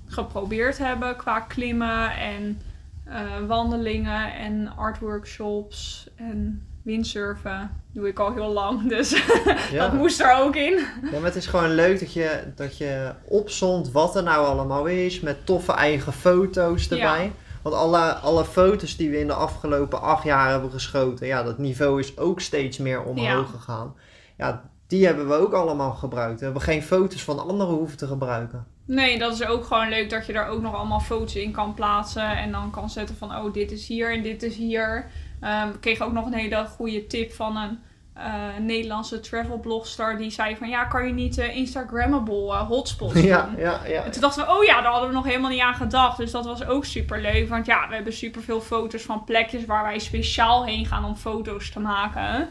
geprobeerd 0.06 0.78
hebben. 0.78 1.16
Qua 1.16 1.40
klimmen 1.40 2.16
en 2.16 2.60
uh, 3.08 3.46
wandelingen 3.46 4.34
en 4.34 4.72
artworkshops 4.76 6.08
en 6.16 6.66
windsurfen. 6.82 7.82
Doe 7.92 8.08
ik 8.08 8.18
al 8.18 8.32
heel 8.32 8.52
lang, 8.52 8.88
dus 8.88 9.10
ja. 9.72 9.88
dat 9.88 9.92
moest 9.92 10.20
er 10.20 10.36
ook 10.36 10.56
in. 10.56 10.78
Ja, 11.10 11.18
maar 11.18 11.24
het 11.24 11.36
is 11.36 11.46
gewoon 11.46 11.74
leuk 11.74 12.00
dat 12.00 12.12
je, 12.12 12.42
dat 12.54 12.78
je 12.78 13.12
opzond 13.24 13.90
wat 13.92 14.16
er 14.16 14.22
nou 14.22 14.46
allemaal 14.46 14.86
is. 14.86 15.20
Met 15.20 15.46
toffe 15.46 15.72
eigen 15.72 16.12
foto's 16.12 16.88
erbij. 16.90 17.24
Ja. 17.24 17.30
Want 17.64 17.76
alle, 17.76 18.12
alle 18.12 18.44
foto's 18.44 18.96
die 18.96 19.10
we 19.10 19.18
in 19.18 19.26
de 19.26 19.32
afgelopen 19.32 20.02
acht 20.02 20.24
jaar 20.24 20.50
hebben 20.50 20.70
geschoten, 20.70 21.26
ja, 21.26 21.42
dat 21.42 21.58
niveau 21.58 22.00
is 22.00 22.18
ook 22.18 22.40
steeds 22.40 22.78
meer 22.78 23.02
omhoog 23.02 23.50
gegaan. 23.50 23.94
Ja, 24.36 24.70
die 24.86 25.06
hebben 25.06 25.28
we 25.28 25.34
ook 25.34 25.52
allemaal 25.52 25.92
gebruikt. 25.92 26.38
We 26.38 26.44
hebben 26.44 26.62
geen 26.62 26.82
foto's 26.82 27.22
van 27.22 27.48
anderen 27.48 27.74
hoeven 27.74 27.96
te 27.96 28.06
gebruiken. 28.06 28.66
Nee, 28.86 29.18
dat 29.18 29.32
is 29.32 29.46
ook 29.46 29.64
gewoon 29.64 29.88
leuk 29.88 30.10
dat 30.10 30.26
je 30.26 30.32
daar 30.32 30.48
ook 30.48 30.62
nog 30.62 30.74
allemaal 30.74 31.00
foto's 31.00 31.34
in 31.34 31.52
kan 31.52 31.74
plaatsen. 31.74 32.36
En 32.36 32.52
dan 32.52 32.70
kan 32.70 32.90
zetten 32.90 33.16
van, 33.16 33.36
oh, 33.36 33.52
dit 33.52 33.72
is 33.72 33.86
hier 33.86 34.12
en 34.12 34.22
dit 34.22 34.42
is 34.42 34.56
hier. 34.56 35.10
Um, 35.40 35.68
ik 35.68 35.80
kreeg 35.80 36.00
ook 36.00 36.12
nog 36.12 36.26
een 36.26 36.32
hele 36.32 36.66
goede 36.66 37.06
tip 37.06 37.32
van 37.32 37.56
een 37.56 37.78
uh, 38.18 38.24
Nederlandse 38.60 39.20
travelblogster 39.20 40.16
die 40.16 40.30
zei 40.30 40.56
van 40.56 40.68
ja, 40.68 40.84
kan 40.84 41.06
je 41.06 41.12
niet 41.12 41.38
uh, 41.38 41.56
Instagrammable 41.56 42.52
uh, 42.52 42.68
hotspots 42.68 43.12
doen? 43.22 43.24
Ja, 43.24 43.50
ja, 43.56 43.80
ja. 43.86 44.02
En 44.02 44.10
toen 44.10 44.20
dachten 44.20 44.44
we, 44.44 44.52
oh 44.52 44.64
ja, 44.64 44.80
daar 44.80 44.90
hadden 44.90 45.08
we 45.08 45.14
nog 45.14 45.24
helemaal 45.24 45.50
niet 45.50 45.60
aan 45.60 45.74
gedacht. 45.74 46.16
Dus 46.16 46.30
dat 46.30 46.44
was 46.44 46.66
ook 46.66 46.84
super 46.84 47.20
leuk. 47.20 47.48
Want 47.48 47.66
ja, 47.66 47.88
we 47.88 47.94
hebben 47.94 48.12
super 48.12 48.42
veel 48.42 48.60
foto's 48.60 49.02
van 49.02 49.24
plekjes 49.24 49.64
waar 49.64 49.82
wij 49.82 49.98
speciaal 49.98 50.64
heen 50.64 50.86
gaan 50.86 51.04
om 51.04 51.16
foto's 51.16 51.70
te 51.70 51.80
maken. 51.80 52.50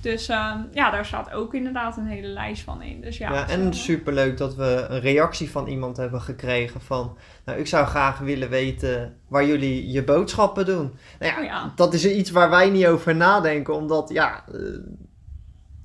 Dus 0.00 0.28
uh, 0.28 0.54
ja, 0.72 0.90
daar 0.90 1.06
staat 1.06 1.32
ook 1.32 1.54
inderdaad 1.54 1.96
een 1.96 2.06
hele 2.06 2.26
lijst 2.26 2.62
van 2.62 2.82
in. 2.82 3.00
Dus 3.00 3.18
ja, 3.18 3.32
ja 3.32 3.48
en 3.48 3.74
super 3.74 4.12
leuk 4.12 4.36
dat 4.36 4.54
we 4.54 4.86
een 4.88 5.00
reactie 5.00 5.50
van 5.50 5.66
iemand 5.66 5.96
hebben 5.96 6.20
gekregen 6.20 6.80
van... 6.80 7.16
Nou, 7.44 7.58
ik 7.58 7.66
zou 7.66 7.86
graag 7.86 8.18
willen 8.18 8.50
weten 8.50 9.16
waar 9.28 9.46
jullie 9.46 9.90
je 9.90 10.04
boodschappen 10.04 10.66
doen. 10.66 10.96
Nou 11.18 11.32
ja, 11.32 11.38
oh 11.38 11.44
ja. 11.44 11.72
dat 11.76 11.94
is 11.94 12.06
iets 12.06 12.30
waar 12.30 12.50
wij 12.50 12.70
niet 12.70 12.86
over 12.86 13.16
nadenken, 13.16 13.74
omdat 13.74 14.08
ja... 14.08 14.44
Uh, 14.52 14.78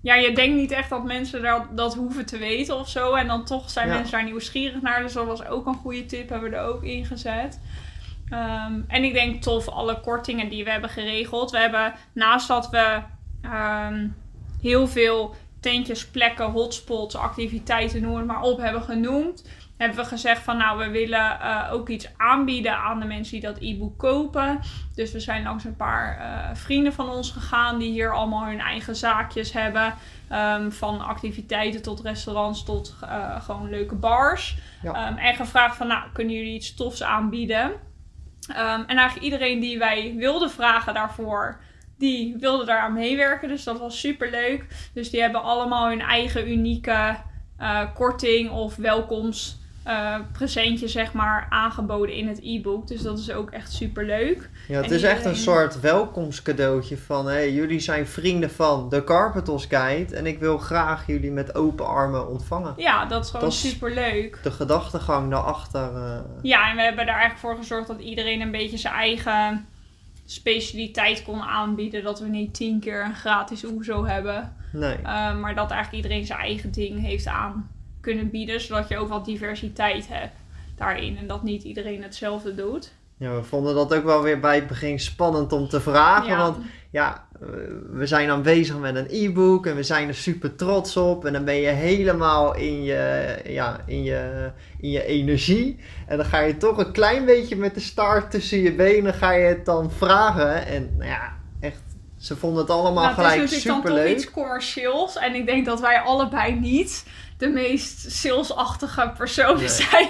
ja, 0.02 0.16
je 0.16 0.36
denkt 0.36 0.56
niet 0.56 0.72
echt 0.72 0.90
dat 0.90 1.04
mensen 1.04 1.42
dat, 1.42 1.66
dat 1.72 1.96
hoeven 1.96 2.26
te 2.26 2.38
weten 2.38 2.76
of 2.76 2.90
zo. 2.90 3.14
En 3.14 3.28
dan 3.28 3.46
toch 3.46 3.70
zijn 3.70 3.88
mensen 3.88 4.12
daar 4.12 4.24
nieuwsgierig 4.24 4.82
naar. 4.82 5.02
Dus 5.02 5.14
dat 5.14 5.26
was 5.26 5.46
ook 5.46 5.66
een 5.66 5.76
goede 5.76 6.06
tip, 6.06 6.30
hebben 6.30 6.50
we 6.50 6.56
er 6.56 6.68
ook 6.68 6.84
in 6.84 7.06
gezet. 7.06 7.60
Um, 8.30 8.86
en 8.88 9.04
ik 9.04 9.14
denk 9.14 9.42
tof 9.42 9.70
alle 9.70 10.00
kortingen 10.00 10.50
die 10.50 10.64
we 10.64 10.72
hebben 10.72 10.90
geregeld. 10.90 11.52
We 11.52 11.58
hebben 11.58 11.94
naast 12.14 12.48
dat 12.48 12.70
we 12.70 13.02
um, 13.54 14.16
heel 14.62 14.88
veel 14.88 15.36
tentjes, 15.60 16.08
plekken, 16.08 16.46
hotspots, 16.46 17.16
activiteiten, 17.16 18.02
noem 18.02 18.16
het 18.16 18.26
maar 18.26 18.42
op, 18.42 18.60
hebben 18.60 18.82
genoemd. 18.82 19.50
Hebben 19.78 19.98
we 19.98 20.06
gezegd 20.06 20.42
van 20.42 20.58
nou, 20.58 20.78
we 20.78 20.90
willen 20.90 21.38
uh, 21.42 21.70
ook 21.72 21.90
iets 21.90 22.10
aanbieden 22.18 22.78
aan 22.78 23.00
de 23.00 23.06
mensen 23.06 23.32
die 23.32 23.50
dat 23.50 23.58
e-book 23.60 23.98
kopen. 23.98 24.60
Dus 24.96 25.12
we 25.12 25.20
zijn 25.20 25.44
langs 25.44 25.64
een 25.64 25.76
paar 25.76 26.18
uh, 26.20 26.56
vrienden 26.56 26.94
van 26.94 27.10
ons 27.10 27.32
gegaan 27.32 27.78
die 27.78 27.92
hier 27.92 28.14
allemaal 28.14 28.46
hun 28.46 28.60
eigen 28.60 28.96
zaakjes 28.96 29.52
hebben. 29.52 29.94
Um, 30.32 30.72
van 30.72 31.06
activiteiten 31.06 31.82
tot 31.82 32.02
restaurants 32.02 32.64
tot 32.64 32.96
uh, 33.04 33.42
gewoon 33.42 33.70
leuke 33.70 33.96
bars. 33.96 34.58
Ja. 34.82 35.08
Um, 35.08 35.18
en 35.18 35.36
gevraagd 35.36 35.76
van 35.76 35.88
nou, 35.88 36.04
kunnen 36.14 36.34
jullie 36.34 36.56
iets 36.56 36.76
tofs 36.76 37.04
aanbieden? 37.04 37.72
Um, 38.50 38.84
en 38.88 38.98
eigenlijk 38.98 39.22
iedereen 39.22 39.60
die 39.60 39.80
wij 39.80 40.14
wilden 40.18 40.52
vragen 40.52 40.94
daarvoor, 40.94 41.60
die 41.98 42.36
wilde 42.40 42.66
daar 42.66 42.80
aan 42.80 42.94
meewerken. 42.94 43.48
Dus 43.48 43.64
dat 43.64 43.80
was 43.80 44.00
super 44.00 44.30
leuk. 44.30 44.66
Dus 44.94 45.10
die 45.10 45.22
hebben 45.22 45.44
allemaal 45.44 45.90
hun 45.90 46.02
eigen 46.02 46.52
unieke 46.52 47.16
uh, 47.60 47.82
korting 47.94 48.52
of 48.52 48.76
welkoms 48.76 49.64
uh, 49.88 50.16
presentje 50.32 50.88
zeg 50.88 51.14
maar 51.14 51.48
aangeboden 51.50 52.16
in 52.16 52.28
het 52.28 52.40
e-book. 52.44 52.88
Dus 52.88 53.02
dat 53.02 53.20
is 53.20 53.32
ook 53.32 53.52
echt 53.52 53.74
super 53.74 54.06
leuk. 54.06 54.50
Ja, 54.68 54.82
het 54.82 54.92
is 54.92 55.04
echt 55.04 55.26
een 55.26 55.36
soort 55.36 55.80
welkomstcadeautje 55.80 56.98
van 56.98 57.26
hey, 57.26 57.52
jullie 57.52 57.80
zijn 57.80 58.08
vrienden 58.08 58.52
van 58.52 58.90
de 58.90 59.04
Carpetos 59.04 59.66
Guide 59.66 60.16
en 60.16 60.26
ik 60.26 60.40
wil 60.40 60.58
graag 60.58 61.08
jullie 61.08 61.32
met 61.32 61.56
open 61.56 61.88
armen 61.88 62.28
ontvangen. 62.28 62.74
Ja, 62.78 63.06
dat 63.06 63.24
is 63.24 63.30
gewoon 63.30 63.52
super 63.52 63.94
leuk. 63.94 64.40
De 64.44 64.52
gedachtegang 64.52 65.32
daarachter. 65.32 65.92
Uh... 65.96 66.20
Ja, 66.42 66.70
en 66.70 66.76
we 66.76 66.82
hebben 66.82 67.04
er 67.04 67.10
eigenlijk 67.10 67.40
voor 67.40 67.56
gezorgd 67.56 67.88
dat 67.88 68.00
iedereen 68.00 68.42
een 68.42 68.52
beetje 68.52 68.78
zijn 68.78 68.94
eigen 68.94 69.66
specialiteit 70.26 71.24
kon 71.24 71.42
aanbieden. 71.42 72.04
Dat 72.04 72.20
we 72.20 72.28
niet 72.28 72.54
tien 72.54 72.80
keer 72.80 73.04
een 73.04 73.16
gratis 73.16 73.66
OESO 73.66 74.06
hebben. 74.06 74.56
Nee. 74.72 74.98
Uh, 74.98 75.40
maar 75.40 75.56
dat 75.56 75.72
eigenlijk 75.72 76.04
iedereen 76.04 76.26
zijn 76.26 76.40
eigen 76.40 76.72
ding 76.72 77.02
heeft 77.02 77.28
aan 77.28 77.70
kunnen 78.02 78.30
bieden, 78.30 78.62
zodat 78.62 78.88
je 78.88 78.98
ook 78.98 79.10
wat 79.10 79.26
diversiteit 79.26 80.08
hebt 80.08 80.36
daarin 80.76 81.18
en 81.18 81.28
dat 81.28 81.44
niet 81.44 81.64
iedereen 81.64 82.04
hetzelfde 82.04 82.56
doet. 82.56 82.94
Ja, 83.18 83.36
we 83.36 83.44
vonden 83.44 83.76
dat 83.76 83.94
ook 83.94 84.04
wel 84.04 84.22
weer 84.22 84.40
bij 84.40 84.56
het 84.56 84.68
begin 84.68 85.00
spannend 85.00 85.52
om 85.52 85.68
te 85.68 85.82
vragen. 85.82 86.38
Want 86.38 86.58
ja, 86.90 87.25
we 87.92 88.06
zijn 88.06 88.28
dan 88.28 88.42
bezig 88.42 88.78
met 88.78 88.96
een 88.96 89.08
e-book 89.10 89.66
en 89.66 89.76
we 89.76 89.84
zijn 89.84 90.08
er 90.08 90.16
super 90.16 90.56
trots 90.56 90.98
op. 90.98 91.26
En 91.26 91.34
dan 91.34 91.46
ben 91.46 91.56
je 91.56 91.68
helemaal 91.68 92.56
in 92.56 92.84
je, 92.84 93.36
ja, 93.46 93.80
in 93.86 94.04
je, 94.04 94.52
in 94.80 94.90
je 94.90 95.06
energie. 95.06 95.80
En 96.08 96.18
dan 96.18 96.26
ga 96.26 96.40
je 96.40 96.58
toch 96.58 96.78
een 96.78 96.92
klein 96.92 97.26
beetje 97.26 97.56
met 97.56 97.74
de 97.74 97.80
start 97.80 98.32
tussen 98.32 98.60
je 98.60 98.74
benen 98.74 99.14
ga 99.14 99.32
je 99.32 99.46
het 99.46 99.66
dan 99.66 99.92
vragen. 99.92 100.66
En 100.66 100.96
nou 100.98 101.10
ja, 101.10 101.34
echt, 101.60 101.82
ze 102.18 102.36
vonden 102.36 102.62
het 102.62 102.72
allemaal 102.72 103.04
nou, 103.04 103.16
gelijk 103.16 103.34
super 103.34 103.44
leuk. 103.44 103.50
Het 103.50 103.52
is 103.52 103.66
natuurlijk 103.66 103.86
dan 103.86 104.06
toch 104.06 104.16
iets 104.16 104.32
commercieels. 104.32 105.18
En 105.18 105.36
ik 105.36 105.46
denk 105.46 105.66
dat 105.66 105.80
wij 105.80 106.00
allebei 106.00 106.60
niet 106.60 107.06
de 107.38 107.48
meest 107.48 108.12
salesachtige 108.12 109.12
personen 109.18 109.70
zijn. 109.70 110.10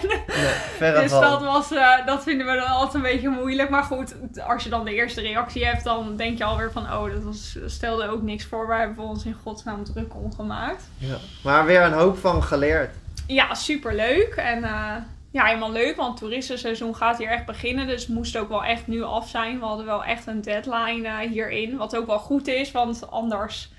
Nee, 0.80 0.94
dus 0.94 1.12
dat, 1.12 1.42
was, 1.42 1.72
uh, 1.72 2.06
dat 2.06 2.24
vinden 2.24 2.46
we 2.48 2.54
dan 2.54 2.68
altijd 2.68 2.94
een 2.94 3.12
beetje 3.12 3.30
moeilijk. 3.30 3.70
Maar 3.70 3.84
goed, 3.84 4.16
als 4.48 4.64
je 4.64 4.70
dan 4.70 4.86
de 4.86 4.94
eerste 4.94 5.22
reactie 5.22 5.66
hebt, 5.66 5.84
dan 5.84 6.16
denk 6.16 6.38
je 6.38 6.44
alweer 6.44 6.72
van... 6.72 6.84
oh, 6.84 7.12
dat 7.14 7.24
was, 7.24 7.58
stelde 7.66 8.10
ook 8.10 8.22
niks 8.22 8.46
voor. 8.46 8.68
Wij 8.68 8.80
hebben 8.80 9.04
ons 9.04 9.26
in 9.26 9.38
godsnaam 9.44 9.84
druk 9.84 10.16
omgemaakt. 10.16 10.84
Ja, 10.98 11.18
maar 11.44 11.66
weer 11.66 11.82
een 11.82 11.94
hoop 11.94 12.18
van 12.18 12.44
geleerd. 12.44 12.90
Ja, 13.28 13.54
superleuk. 13.54 14.34
En 14.36 14.58
uh, 14.58 14.96
ja, 15.32 15.46
helemaal 15.46 15.72
leuk, 15.72 15.96
want 15.96 16.10
het 16.10 16.18
toeristenseizoen 16.18 16.96
gaat 16.96 17.18
hier 17.18 17.30
echt 17.30 17.46
beginnen. 17.46 17.88
Dus 17.88 18.02
het 18.02 18.16
moest 18.16 18.38
ook 18.38 18.50
wel 18.50 18.64
echt 18.64 18.88
nu 18.88 19.04
af 19.04 19.30
zijn. 19.30 19.60
We 19.60 19.66
hadden 19.66 19.86
wel 19.86 20.04
echt 20.04 20.28
een 20.28 20.42
deadline 20.42 21.08
uh, 21.08 21.18
hierin. 21.18 21.78
Wat 21.78 21.98
ook 21.98 22.08
wel 22.08 22.20
goed 22.20 22.48
is, 22.48 22.72
want 22.72 23.12
anders 23.12 23.74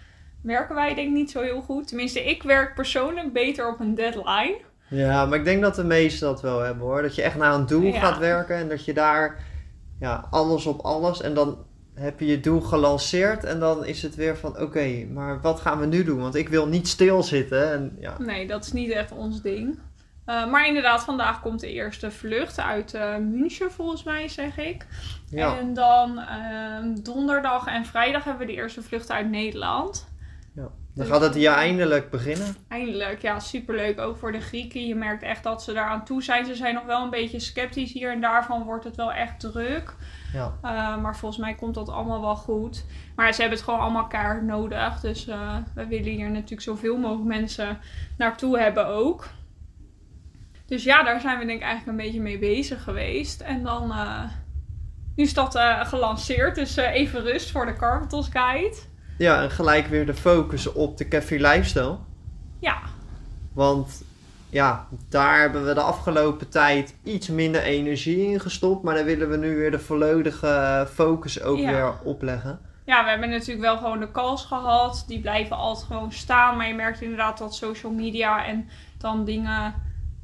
werken 0.46 0.74
wij 0.74 0.94
denk 0.94 1.08
ik 1.08 1.14
niet 1.14 1.30
zo 1.30 1.40
heel 1.40 1.60
goed. 1.60 1.88
Tenminste, 1.88 2.24
ik 2.24 2.42
werk 2.42 2.74
persoonlijk 2.74 3.32
beter 3.32 3.68
op 3.68 3.80
een 3.80 3.94
deadline. 3.94 4.56
Ja, 4.88 5.26
maar 5.26 5.38
ik 5.38 5.44
denk 5.44 5.62
dat 5.62 5.74
de 5.74 5.84
meesten 5.84 6.28
dat 6.28 6.42
wel 6.42 6.60
hebben 6.60 6.86
hoor. 6.86 7.02
Dat 7.02 7.14
je 7.14 7.22
echt 7.22 7.36
naar 7.36 7.54
een 7.54 7.66
doel 7.66 7.92
gaat 7.92 8.18
werken 8.18 8.56
en 8.56 8.68
dat 8.68 8.84
je 8.84 8.92
daar 8.92 9.44
ja, 10.00 10.26
alles 10.30 10.66
op 10.66 10.80
alles 10.80 11.22
en 11.22 11.34
dan 11.34 11.58
heb 11.94 12.20
je 12.20 12.26
je 12.26 12.40
doel 12.40 12.60
gelanceerd 12.60 13.44
en 13.44 13.60
dan 13.60 13.84
is 13.84 14.02
het 14.02 14.14
weer 14.14 14.36
van 14.36 14.60
oké, 14.60 15.06
maar 15.12 15.40
wat 15.40 15.60
gaan 15.60 15.80
we 15.80 15.86
nu 15.86 16.04
doen? 16.04 16.20
Want 16.20 16.34
ik 16.34 16.48
wil 16.48 16.66
niet 16.66 16.88
stilzitten. 16.88 17.72
En, 17.72 17.96
ja. 18.00 18.14
Nee, 18.18 18.46
dat 18.46 18.64
is 18.64 18.72
niet 18.72 18.90
echt 18.90 19.12
ons 19.12 19.42
ding. 19.42 19.78
Uh, 20.26 20.50
maar 20.50 20.66
inderdaad, 20.66 21.04
vandaag 21.04 21.40
komt 21.40 21.60
de 21.60 21.72
eerste 21.72 22.10
vlucht 22.10 22.60
uit 22.60 22.94
uh, 22.94 23.16
München, 23.16 23.72
volgens 23.72 24.02
mij, 24.02 24.28
zeg 24.28 24.58
ik. 24.58 24.86
Ja. 25.30 25.58
En 25.58 25.74
dan 25.74 26.18
uh, 26.18 27.02
donderdag 27.02 27.66
en 27.66 27.84
vrijdag 27.84 28.24
hebben 28.24 28.46
we 28.46 28.52
de 28.52 28.58
eerste 28.58 28.82
vlucht 28.82 29.10
uit 29.10 29.30
Nederland. 29.30 30.08
Dan 30.96 31.06
gaat 31.06 31.20
het 31.20 31.34
hier 31.34 31.50
eindelijk 31.50 32.10
beginnen. 32.10 32.56
Eindelijk, 32.68 33.22
ja, 33.22 33.40
superleuk. 33.40 33.98
Ook 33.98 34.16
voor 34.16 34.32
de 34.32 34.40
Grieken. 34.40 34.86
Je 34.86 34.94
merkt 34.94 35.22
echt 35.22 35.42
dat 35.42 35.62
ze 35.62 35.72
daaraan 35.72 36.04
toe 36.04 36.22
zijn. 36.22 36.46
Ze 36.46 36.54
zijn 36.54 36.74
nog 36.74 36.84
wel 36.84 37.02
een 37.02 37.10
beetje 37.10 37.38
sceptisch 37.38 37.92
hier 37.92 38.10
en 38.10 38.20
daarvan 38.20 38.62
wordt 38.62 38.84
het 38.84 38.96
wel 38.96 39.12
echt 39.12 39.40
druk. 39.40 39.94
Ja. 40.32 40.52
Uh, 40.62 41.02
maar 41.02 41.16
volgens 41.16 41.40
mij 41.40 41.54
komt 41.54 41.74
dat 41.74 41.88
allemaal 41.88 42.20
wel 42.20 42.36
goed. 42.36 42.84
Maar 43.16 43.32
ze 43.32 43.40
hebben 43.40 43.58
het 43.58 43.68
gewoon 43.68 43.80
allemaal 43.80 44.06
kaart 44.06 44.42
nodig. 44.42 45.00
Dus 45.00 45.28
uh, 45.28 45.56
we 45.74 45.86
willen 45.86 46.12
hier 46.12 46.30
natuurlijk 46.30 46.62
zoveel 46.62 46.96
mogelijk 46.96 47.28
mensen 47.28 47.78
naartoe 48.18 48.58
hebben 48.58 48.86
ook. 48.86 49.28
Dus 50.66 50.84
ja, 50.84 51.02
daar 51.02 51.20
zijn 51.20 51.38
we 51.38 51.46
denk 51.46 51.58
ik 51.58 51.64
eigenlijk 51.66 51.98
een 51.98 52.04
beetje 52.04 52.20
mee 52.20 52.38
bezig 52.38 52.82
geweest. 52.82 53.40
En 53.40 53.62
dan, 53.62 53.90
uh, 53.90 54.22
nu 55.16 55.24
is 55.24 55.34
dat 55.34 55.58
gelanceerd. 55.82 56.54
Dus 56.54 56.76
even 56.76 57.22
rust 57.22 57.50
voor 57.50 57.66
de 57.66 57.76
Carpentals 57.76 58.28
Guide. 58.28 58.76
Ja, 59.18 59.42
en 59.42 59.50
gelijk 59.50 59.86
weer 59.86 60.06
de 60.06 60.14
focus 60.14 60.72
op 60.72 60.96
de 60.98 61.08
café 61.08 61.34
lifestyle. 61.34 61.96
Ja. 62.58 62.78
Want 63.52 64.04
ja, 64.50 64.86
daar 65.08 65.40
hebben 65.40 65.66
we 65.66 65.74
de 65.74 65.80
afgelopen 65.80 66.48
tijd 66.48 66.94
iets 67.02 67.28
minder 67.28 67.62
energie 67.62 68.26
in 68.26 68.40
gestopt. 68.40 68.82
Maar 68.82 68.94
daar 68.94 69.04
willen 69.04 69.30
we 69.30 69.36
nu 69.36 69.56
weer 69.56 69.70
de 69.70 69.78
volledige 69.78 70.86
focus 70.92 71.42
ook 71.42 71.58
weer 71.58 71.92
opleggen. 72.02 72.60
Ja, 72.84 73.04
we 73.04 73.10
hebben 73.10 73.30
natuurlijk 73.30 73.60
wel 73.60 73.76
gewoon 73.76 74.00
de 74.00 74.10
calls 74.10 74.44
gehad. 74.44 75.04
Die 75.06 75.20
blijven 75.20 75.56
altijd 75.56 75.86
gewoon 75.86 76.12
staan. 76.12 76.56
Maar 76.56 76.68
je 76.68 76.74
merkt 76.74 77.00
inderdaad 77.00 77.38
dat 77.38 77.54
social 77.54 77.92
media 77.92 78.46
en 78.46 78.68
dan 78.98 79.24
dingen 79.24 79.74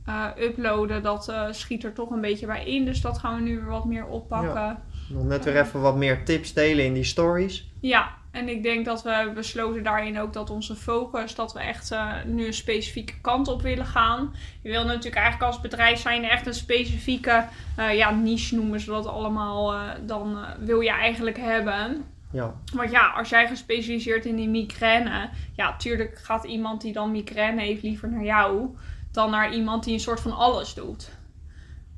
uh, 0.09 0.27
uploaden, 0.39 1.03
dat 1.03 1.29
uh, 1.29 1.47
schiet 1.51 1.85
er 1.85 1.93
toch 1.93 2.11
een 2.11 2.21
beetje 2.21 2.47
bij 2.47 2.65
in. 2.65 2.85
Dus 2.85 3.01
dat 3.01 3.19
gaan 3.19 3.35
we 3.35 3.41
nu 3.41 3.57
weer 3.57 3.71
wat 3.71 3.85
meer 3.85 4.07
oppakken. 4.07 4.53
Ja. 4.55 4.83
Nog 5.09 5.25
net 5.25 5.45
weer 5.45 5.61
even 5.61 5.81
wat 5.81 5.97
meer 5.97 6.25
tips 6.25 6.53
delen 6.53 6.85
in 6.85 6.95
die 6.95 7.05
stories. 7.05 7.71
Ja, 7.81 8.15
en 8.33 8.49
ik 8.49 8.62
denk 8.62 8.85
dat 8.85 9.03
we 9.03 9.31
besloten 9.35 9.83
daarin 9.83 10.21
ook 10.21 10.33
dat 10.33 10.51
onze 10.51 10.77
focus, 10.77 11.35
dat 11.35 11.53
we 11.53 11.61
echt 11.61 11.93
uh, 11.93 12.12
nu 12.27 12.47
een 12.47 12.55
specifieke 12.55 13.21
kant 13.21 13.49
op 13.49 13.62
willen 13.62 13.87
gaan. 13.87 14.35
Je 14.62 14.71
wil 14.71 14.85
natuurlijk 14.85 15.17
eigenlijk 15.17 15.53
als 15.53 15.61
bedrijf 15.61 16.01
zijn 16.01 16.25
echt 16.25 16.47
een 16.47 16.55
specifieke 16.55 17.45
uh, 17.79 17.97
ja, 17.97 18.11
niche 18.11 18.55
noemen 18.55 18.81
ze 18.81 18.91
dat 18.91 19.07
allemaal, 19.07 19.75
uh, 19.75 19.81
dan 20.01 20.39
wil 20.59 20.81
je 20.81 20.91
eigenlijk 20.91 21.39
hebben. 21.39 22.05
Ja. 22.31 22.55
Want 22.75 22.91
ja, 22.91 23.07
als 23.07 23.29
jij 23.29 23.47
gespecialiseerd 23.47 24.25
in 24.25 24.37
die 24.37 24.49
migraine, 24.49 25.29
ja, 25.57 25.77
tuurlijk 25.77 26.19
gaat 26.19 26.45
iemand 26.45 26.81
die 26.81 26.93
dan 26.93 27.11
migraine 27.11 27.61
heeft 27.61 27.83
liever 27.83 28.11
naar 28.11 28.25
jou 28.25 28.77
dan 29.11 29.31
naar 29.31 29.55
iemand 29.55 29.85
die 29.85 29.95
een 29.95 30.01
soort 30.01 30.21
van 30.21 30.37
alles 30.37 30.75
doet. 30.75 31.11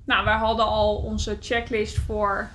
Nou, 0.05 0.25
wij 0.25 0.37
hadden 0.37 0.67
al 0.67 0.97
onze 0.97 1.37
checklist 1.41 1.99
voor 1.99 2.49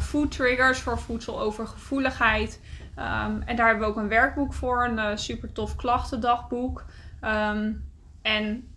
food 0.00 0.30
triggers, 0.30 0.78
voor 0.78 0.98
voedselovergevoeligheid. 0.98 2.60
Um, 2.98 3.42
en 3.42 3.56
daar 3.56 3.66
hebben 3.66 3.86
we 3.86 3.90
ook 3.92 3.96
een 3.96 4.08
werkboek 4.08 4.54
voor, 4.54 4.84
een 4.84 4.98
uh, 4.98 5.10
super 5.14 5.52
tof 5.52 5.76
klachtendagboek. 5.76 6.84
Um, 7.24 7.84
en 8.22 8.68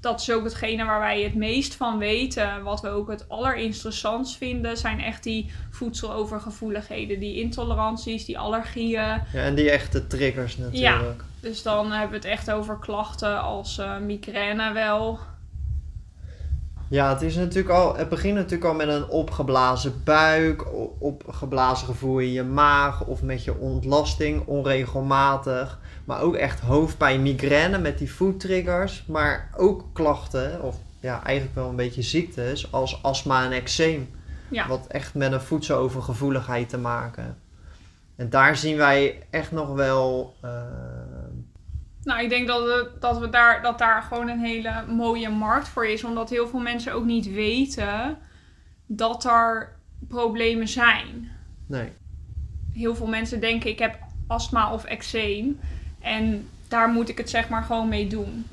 dat 0.00 0.20
is 0.20 0.30
ook 0.30 0.44
hetgene 0.44 0.84
waar 0.84 1.00
wij 1.00 1.22
het 1.22 1.34
meest 1.34 1.74
van 1.74 1.98
weten. 1.98 2.62
Wat 2.62 2.80
we 2.80 2.88
ook 2.88 3.08
het 3.08 3.28
allerinteressantst 3.28 4.36
vinden, 4.36 4.76
zijn 4.76 5.00
echt 5.00 5.22
die 5.22 5.50
voedselovergevoeligheden, 5.70 7.20
die 7.20 7.40
intoleranties, 7.40 8.24
die 8.24 8.38
allergieën. 8.38 9.00
Ja, 9.00 9.22
en 9.32 9.54
die 9.54 9.70
echte 9.70 10.06
triggers 10.06 10.56
natuurlijk. 10.56 11.16
Ja, 11.18 11.24
dus 11.40 11.62
dan 11.62 11.92
hebben 11.92 12.10
we 12.10 12.16
het 12.16 12.24
echt 12.24 12.50
over 12.50 12.78
klachten 12.78 13.40
als 13.42 13.78
uh, 13.78 13.98
migraine 13.98 14.72
wel. 14.72 15.18
Ja, 16.88 17.08
het, 17.08 17.22
is 17.22 17.36
natuurlijk 17.36 17.74
al, 17.74 17.96
het 17.96 18.08
begint 18.08 18.34
natuurlijk 18.34 18.64
al 18.64 18.74
met 18.74 18.88
een 18.88 19.08
opgeblazen 19.08 20.00
buik, 20.04 20.66
opgeblazen 20.98 21.86
gevoel 21.86 22.18
in 22.18 22.32
je 22.32 22.42
maag 22.42 23.04
of 23.04 23.22
met 23.22 23.44
je 23.44 23.58
ontlasting, 23.58 24.46
onregelmatig. 24.46 25.78
Maar 26.04 26.20
ook 26.20 26.34
echt 26.34 26.60
hoofdpijn, 26.60 27.22
migraine 27.22 27.78
met 27.78 27.98
die 27.98 28.08
food 28.08 28.40
triggers. 28.40 29.04
Maar 29.06 29.50
ook 29.56 29.84
klachten, 29.92 30.62
of 30.62 30.76
ja, 31.00 31.24
eigenlijk 31.24 31.56
wel 31.56 31.68
een 31.68 31.76
beetje 31.76 32.02
ziektes, 32.02 32.72
als 32.72 33.02
astma 33.02 33.44
en 33.44 33.52
eczeem. 33.52 34.10
Ja. 34.48 34.68
Wat 34.68 34.86
echt 34.86 35.14
met 35.14 35.32
een 35.32 35.40
voedselovergevoeligheid 35.40 36.68
te 36.68 36.78
maken. 36.78 37.36
En 38.16 38.30
daar 38.30 38.56
zien 38.56 38.76
wij 38.76 39.22
echt 39.30 39.52
nog 39.52 39.74
wel 39.74 40.34
uh, 40.44 40.50
nou, 42.06 42.22
ik 42.22 42.28
denk 42.28 42.46
dat, 42.46 42.62
we, 42.62 42.90
dat, 43.00 43.18
we 43.18 43.30
daar, 43.30 43.62
dat 43.62 43.78
daar 43.78 44.02
gewoon 44.02 44.28
een 44.28 44.40
hele 44.40 44.84
mooie 44.88 45.28
markt 45.28 45.68
voor 45.68 45.86
is. 45.86 46.04
Omdat 46.04 46.30
heel 46.30 46.48
veel 46.48 46.60
mensen 46.60 46.92
ook 46.92 47.04
niet 47.04 47.32
weten 47.32 48.18
dat 48.86 49.24
er 49.24 49.76
problemen 50.08 50.68
zijn. 50.68 51.30
Nee. 51.66 51.92
Heel 52.72 52.94
veel 52.94 53.06
mensen 53.06 53.40
denken 53.40 53.70
ik 53.70 53.78
heb 53.78 53.98
astma 54.26 54.72
of 54.72 54.84
eczeem. 54.84 55.60
En 56.00 56.48
daar 56.68 56.88
moet 56.88 57.08
ik 57.08 57.18
het 57.18 57.30
zeg 57.30 57.48
maar 57.48 57.62
gewoon 57.62 57.88
mee 57.88 58.06
doen. 58.06 58.46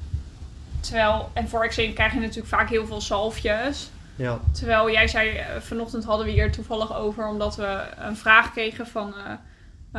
Terwijl, 0.79 1.29
en 1.33 1.47
voor 1.47 1.63
eczeem 1.63 1.93
krijg 1.93 2.13
je 2.13 2.19
natuurlijk 2.19 2.47
vaak 2.47 2.69
heel 2.69 2.85
veel 2.85 3.01
zalfjes. 3.01 3.91
Ja. 4.15 4.39
Terwijl 4.51 4.91
jij 4.91 5.07
zei, 5.07 5.29
eh, 5.29 5.45
vanochtend 5.59 6.03
hadden 6.03 6.25
we 6.25 6.31
hier 6.31 6.51
toevallig 6.51 6.95
over, 6.95 7.27
omdat 7.27 7.55
we 7.55 7.83
een 7.97 8.17
vraag 8.17 8.51
kregen 8.51 8.87
van, 8.87 9.13
eh, 9.13 9.33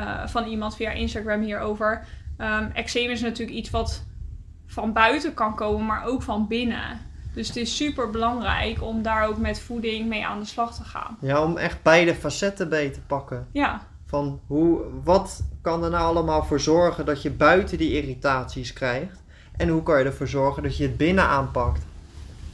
eh, 0.03 0.29
van 0.29 0.45
iemand 0.47 0.77
via 0.77 0.91
Instagram 0.91 1.43
hierover. 1.43 2.07
Um, 2.39 2.71
eczeem 2.75 3.11
is 3.11 3.21
natuurlijk 3.21 3.59
iets 3.59 3.71
wat 3.71 4.05
van 4.67 4.93
buiten 4.93 5.35
kan 5.35 5.55
komen, 5.55 5.87
maar 5.87 6.05
ook 6.05 6.23
van 6.23 6.49
binnen. 6.49 7.01
Dus 7.35 7.49
het 7.49 7.57
is 7.57 7.77
super 7.77 8.11
belangrijk 8.11 8.83
om 8.83 9.03
daar 9.03 9.29
ook 9.29 9.39
met 9.39 9.61
voeding 9.61 10.09
mee 10.09 10.27
aan 10.27 10.39
de 10.39 10.47
slag 10.47 10.75
te 10.75 10.85
gaan. 10.85 11.17
ja, 11.21 11.43
om 11.43 11.57
echt 11.57 11.83
beide 11.83 12.15
facetten 12.15 12.69
mee 12.69 12.91
te 12.91 13.01
pakken. 13.01 13.47
Ja, 13.53 13.83
Van 14.07 14.41
hoe, 14.47 14.81
wat 15.05 15.43
kan 15.63 15.85
er 15.85 15.91
nou 15.91 16.05
allemaal 16.05 16.45
voor 16.45 16.61
zorgen 16.61 17.07
dat 17.07 17.23
je 17.23 17.31
buiten 17.31 17.79
die 17.79 17.93
irritaties 17.93 18.73
krijgt? 18.73 19.23
En 19.57 19.69
hoe 19.69 19.83
kan 19.83 19.99
je 19.99 20.05
ervoor 20.05 20.29
zorgen 20.29 20.63
dat 20.63 20.77
je 20.77 20.83
het 20.83 20.97
binnen 20.97 21.25
aanpakt? 21.25 21.83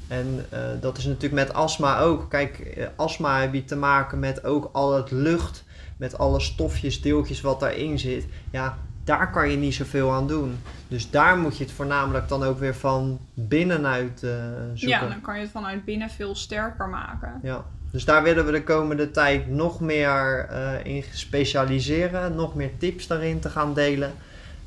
En 0.09 0.47
eh, 0.49 0.61
dat 0.81 0.99
is 0.99 1.05
natuurlijk 1.05 1.33
met 1.33 1.53
astma 1.53 2.01
ook. 2.01 2.31
Kijk, 2.31 2.59
eh, 2.59 2.87
astma 2.97 3.41
heb 3.41 3.55
je 3.55 3.65
te 3.65 3.77
maken 3.77 4.19
met 4.19 4.45
ook 4.45 4.69
al 4.73 4.95
het 4.95 5.11
lucht, 5.11 5.65
met 5.97 6.19
alle 6.19 6.41
stofjes, 6.41 7.01
deeltjes 7.01 7.41
wat 7.41 7.61
daarin 7.61 7.99
zit. 7.99 8.27
Ja, 8.51 8.79
daar 9.05 9.31
kan 9.31 9.51
je 9.51 9.57
niet 9.57 9.75
zoveel 9.75 10.13
aan 10.13 10.27
doen. 10.27 10.59
Dus 10.89 11.11
daar 11.11 11.39
moet 11.39 11.57
je 11.59 11.65
het 11.65 11.73
voornamelijk 11.73 12.29
dan 12.29 12.43
ook 12.43 12.59
weer 12.59 12.75
van 12.75 13.19
binnenuit 13.35 14.23
eh 14.23 14.31
zoeken. 14.75 14.89
ja, 14.89 15.09
dan 15.09 15.21
kan 15.21 15.35
je 15.35 15.41
het 15.41 15.51
vanuit 15.51 15.85
binnen 15.85 16.11
veel 16.11 16.35
sterker 16.35 16.89
maken. 16.89 17.41
Ja, 17.43 17.65
dus 17.91 18.05
daar 18.05 18.23
willen 18.23 18.47
we 18.47 18.53
de 18.53 18.63
komende 18.65 19.11
tijd 19.11 19.49
nog 19.49 19.81
meer 19.81 20.47
eh, 20.51 20.85
in 20.85 21.05
specialiseren, 21.13 22.35
nog 22.35 22.55
meer 22.55 22.71
tips 22.79 23.07
daarin 23.07 23.41
te 23.41 23.49
gaan 23.51 23.75
delen. 23.75 24.13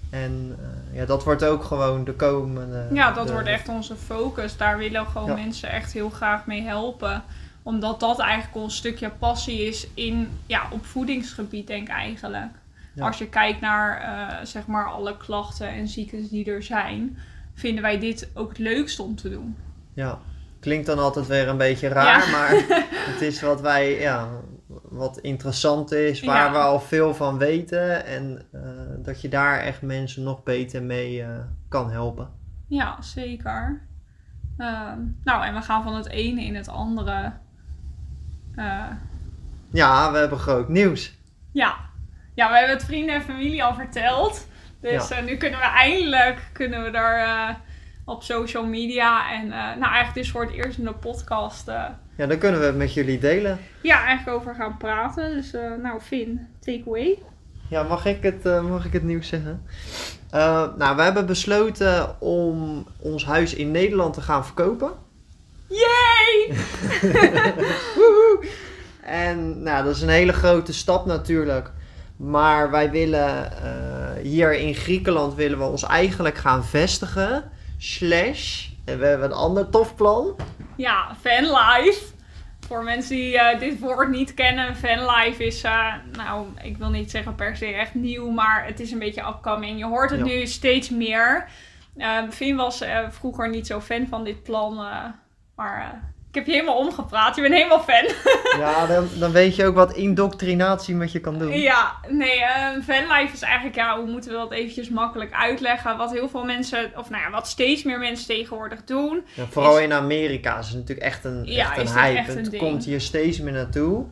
En 0.09 0.55
eh, 0.91 0.97
ja, 0.97 1.05
dat 1.05 1.23
wordt 1.23 1.43
ook 1.43 1.63
gewoon 1.63 2.03
de 2.03 2.13
komende. 2.13 2.87
Ja, 2.93 3.11
dat 3.11 3.27
de- 3.27 3.33
wordt 3.33 3.47
echt 3.47 3.69
onze 3.69 3.95
focus. 3.95 4.57
Daar 4.57 4.77
willen 4.77 5.05
gewoon 5.07 5.27
Ja. 5.29 5.35
mensen 5.35 5.69
echt 5.71 5.93
heel 5.93 6.09
graag 6.09 6.45
mee 6.45 6.61
helpen. 6.61 7.23
Omdat 7.63 7.99
dat 7.99 8.19
eigenlijk 8.19 8.55
al 8.55 8.63
een 8.63 8.71
stukje 8.71 9.09
passie 9.19 9.67
is 9.67 9.87
in, 9.93 10.29
ja, 10.45 10.61
op 10.71 10.85
voedingsgebied, 10.85 11.67
denk 11.67 11.87
ik 11.87 11.93
eigenlijk. 11.93 12.51
Ja. 12.93 13.05
Als 13.05 13.17
je 13.17 13.29
kijkt 13.29 13.61
naar 13.61 13.97
eh, 14.01 14.45
zeg 14.45 14.67
maar 14.67 14.85
alle 14.85 15.17
klachten 15.17 15.67
en 15.69 15.87
ziektes 15.87 16.29
die 16.29 16.45
er 16.51 16.63
zijn, 16.63 17.17
vinden 17.53 17.81
wij 17.83 17.99
dit 17.99 18.29
ook 18.33 18.49
het 18.49 18.57
leukste 18.57 19.01
om 19.03 19.15
te 19.15 19.29
doen. 19.29 19.55
Ja, 19.93 20.19
klinkt 20.59 20.85
dan 20.85 20.99
altijd 20.99 21.27
weer 21.27 21.47
een 21.47 21.57
beetje 21.57 21.87
raar, 21.87 22.25
Ja. 22.25 22.31
maar 22.31 22.49
het 23.11 23.21
is 23.21 23.41
wat 23.41 23.61
wij, 23.61 23.99
ja, 23.99 24.27
wat 24.83 25.17
interessant 25.17 25.91
is, 25.91 26.21
waar 26.23 26.45
Ja. 26.45 26.51
we 26.51 26.57
al 26.57 26.79
veel 26.79 27.13
van 27.13 27.37
weten. 27.37 28.05
En 28.05 28.41
eh, 28.51 28.61
dat 28.97 29.21
je 29.21 29.29
daar 29.29 29.59
echt 29.59 29.81
mensen 29.81 30.23
nog 30.23 30.43
beter 30.43 30.83
mee 30.83 31.21
eh, 31.23 31.29
kan 31.69 31.91
helpen. 31.91 32.29
Ja, 32.67 33.01
zeker. 33.01 33.81
Ehm, 34.57 34.99
nou, 35.23 35.43
en 35.45 35.53
we 35.53 35.61
gaan 35.61 35.83
van 35.83 35.95
het 35.95 36.07
ene 36.09 36.43
in 36.43 36.55
het 36.55 36.67
andere. 36.67 37.33
Ja, 39.71 40.11
we 40.11 40.17
hebben 40.17 40.39
groot 40.39 40.69
nieuws. 40.69 41.17
Ja. 41.51 41.75
Ja, 42.33 42.49
we 42.49 42.57
hebben 42.57 42.75
het 42.75 42.85
vrienden 42.85 43.15
en 43.15 43.21
familie 43.21 43.63
al 43.63 43.73
verteld. 43.73 44.47
Dus 44.81 45.07
Ja. 45.09 45.15
eh, 45.17 45.23
nu 45.23 45.35
kunnen 45.37 45.59
we 45.59 45.65
eindelijk 45.65 46.37
kunnen 46.53 46.83
we 46.83 46.89
daar 46.91 47.17
eh, 47.49 47.55
op 48.05 48.23
social 48.23 48.65
media 48.65 49.31
en 49.31 49.43
eh, 49.43 49.51
nou 49.51 49.81
eigenlijk 49.83 50.13
dus 50.13 50.31
voor 50.31 50.41
het 50.41 50.53
eerst 50.53 50.77
in 50.77 50.83
de 50.83 50.93
podcast 50.93 51.67
Ja, 52.15 52.25
dan 52.27 52.37
kunnen 52.37 52.59
we 52.59 52.65
het 52.65 52.75
met 52.77 52.93
jullie 52.93 53.19
delen. 53.19 53.59
ja, 53.81 54.05
eigenlijk 54.05 54.37
over 54.37 54.55
gaan 54.55 54.77
praten. 54.77 55.33
Dus 55.33 55.51
nou 55.81 55.99
Finn, 56.01 56.47
take 56.59 56.83
away. 56.87 57.17
Ja, 57.69 57.83
mag 57.83 58.05
ik 58.05 58.23
het, 58.23 58.43
mag 58.43 58.85
ik 58.85 58.93
het 58.93 59.03
nieuws 59.03 59.27
zeggen? 59.27 59.65
Nou, 60.77 60.95
we 60.95 61.01
hebben 61.01 61.25
besloten 61.25 62.21
om 62.21 62.87
ons 62.99 63.25
huis 63.25 63.53
in 63.53 63.71
Nederland 63.71 64.13
te 64.13 64.21
gaan 64.21 64.45
verkopen. 64.45 64.91
Yay! 65.67 66.53
En 69.01 69.63
nou, 69.63 69.83
dat 69.85 69.95
is 69.95 70.01
een 70.01 70.09
hele 70.09 70.33
grote 70.33 70.73
stap 70.73 71.05
natuurlijk. 71.05 71.71
Maar 72.23 72.71
wij 72.71 72.91
willen 72.91 73.51
eh, 73.63 74.21
hier 74.21 74.53
in 74.53 74.73
Griekenland 74.73 75.33
willen 75.33 75.57
we 75.57 75.63
ons 75.63 75.83
eigenlijk 75.83 76.37
gaan 76.37 76.65
vestigen. 76.65 77.51
Slash, 77.77 78.67
en 78.85 78.99
we 78.99 79.05
hebben 79.05 79.27
een 79.29 79.35
ander 79.35 79.69
tof 79.69 79.95
plan. 79.95 80.35
Ja, 80.75 81.15
fanlife. 81.21 82.03
Voor 82.67 82.83
mensen 82.83 83.15
die 83.15 83.37
eh, 83.39 83.59
dit 83.59 83.79
woord 83.79 84.09
niet 84.09 84.33
kennen, 84.33 84.75
fanlife 84.75 85.45
is, 85.45 85.63
eh, 85.63 85.93
nou, 86.11 86.47
ik 86.61 86.77
wil 86.77 86.89
niet 86.89 87.11
zeggen 87.11 87.35
per 87.35 87.57
se 87.57 87.65
echt 87.65 87.93
nieuw, 87.93 88.29
maar 88.29 88.65
het 88.65 88.79
is 88.79 88.91
een 88.91 88.99
beetje 88.99 89.27
upcoming. 89.27 89.77
Je 89.79 89.85
hoort 89.85 90.09
het 90.09 90.19
Ja. 90.19 90.25
nu 90.25 90.45
steeds 90.47 90.89
meer. 90.89 91.47
Finn 92.29 92.55
was 92.55 92.83
vroeger 93.09 93.49
niet 93.49 93.67
zo 93.67 93.79
fan 93.81 94.07
van 94.07 94.23
dit 94.23 94.43
plan, 94.43 94.75
maar 95.55 96.12
ik 96.33 96.39
heb 96.39 96.45
je 96.47 96.51
helemaal 96.59 96.77
omgepraat. 96.77 97.35
Je 97.35 97.41
bent 97.41 97.53
helemaal 97.53 97.79
fan. 97.79 98.05
Ja, 98.59 98.85
dan, 98.87 99.07
dan 99.19 99.31
weet 99.31 99.55
je 99.55 99.65
ook 99.65 99.75
wat 99.75 99.93
indoctrinatie 99.95 100.95
met 100.95 101.11
je 101.11 101.19
kan 101.19 101.39
doen. 101.39 101.59
Ja, 101.59 101.91
nee, 102.09 102.43
eh, 102.43 102.67
fanlife 102.85 103.33
is 103.33 103.41
eigenlijk, 103.41 103.75
ja, 103.75 103.97
hoe 103.99 104.09
moeten 104.09 104.31
we 104.31 104.37
dat 104.37 104.51
eventjes 104.51 104.89
makkelijk 104.89 105.33
uitleggen? 105.33 105.97
Wat 105.97 106.11
heel 106.11 106.29
veel 106.29 106.43
mensen, 106.43 106.91
of 106.97 107.09
nou 107.09 107.23
ja, 107.23 107.29
wat 107.29 107.47
steeds 107.47 107.83
meer 107.83 107.99
mensen 107.99 108.27
tegenwoordig 108.27 108.83
doen. 108.83 109.23
Ja, 109.33 109.43
vooral 109.49 109.77
Is- 109.77 109.83
in 109.83 109.93
Amerika 109.93 110.57
is 110.59 110.67
het 110.67 110.75
natuurlijk 110.77 111.07
echt 111.07 111.23
een, 111.25 111.41
Ja, 111.45 111.75
echt 111.75 111.89
een 111.89 111.97
hype. 111.99 112.17
echt 112.17 112.29
een 112.29 112.37
het 112.37 112.51
ding. 112.51 112.61
komt 112.63 112.85
hier 112.85 113.01
steeds 113.01 113.39
meer 113.39 113.53
naartoe. 113.53 114.05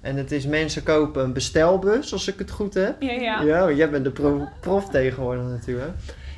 En 0.00 0.16
het 0.16 0.32
is 0.32 0.46
mensen 0.46 0.82
kopen 0.82 1.22
een 1.24 1.32
bestelbus, 1.32 2.12
als 2.12 2.28
ik 2.28 2.38
het 2.38 2.50
goed 2.50 2.74
heb. 2.74 3.02
Ja, 3.02 3.12
ja. 3.12 3.40
Ja, 3.42 3.70
jij 3.70 3.90
bent 3.90 4.04
de 4.04 4.10
pro- 4.10 4.48
prof 4.60 4.88
tegenwoordig 4.88 5.44
natuurlijk. 5.44 5.92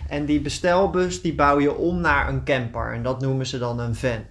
En 0.08 0.24
die 0.24 0.40
bestelbus 0.40 1.22
die 1.22 1.34
bouw 1.34 1.60
je 1.60 1.74
om 1.76 2.00
naar 2.00 2.28
een 2.28 2.44
camper. 2.44 2.92
En 2.92 3.02
dat 3.02 3.20
noemen 3.20 3.46
ze 3.46 3.58
dan 3.58 3.80
een 3.80 3.94
van. 3.94 4.24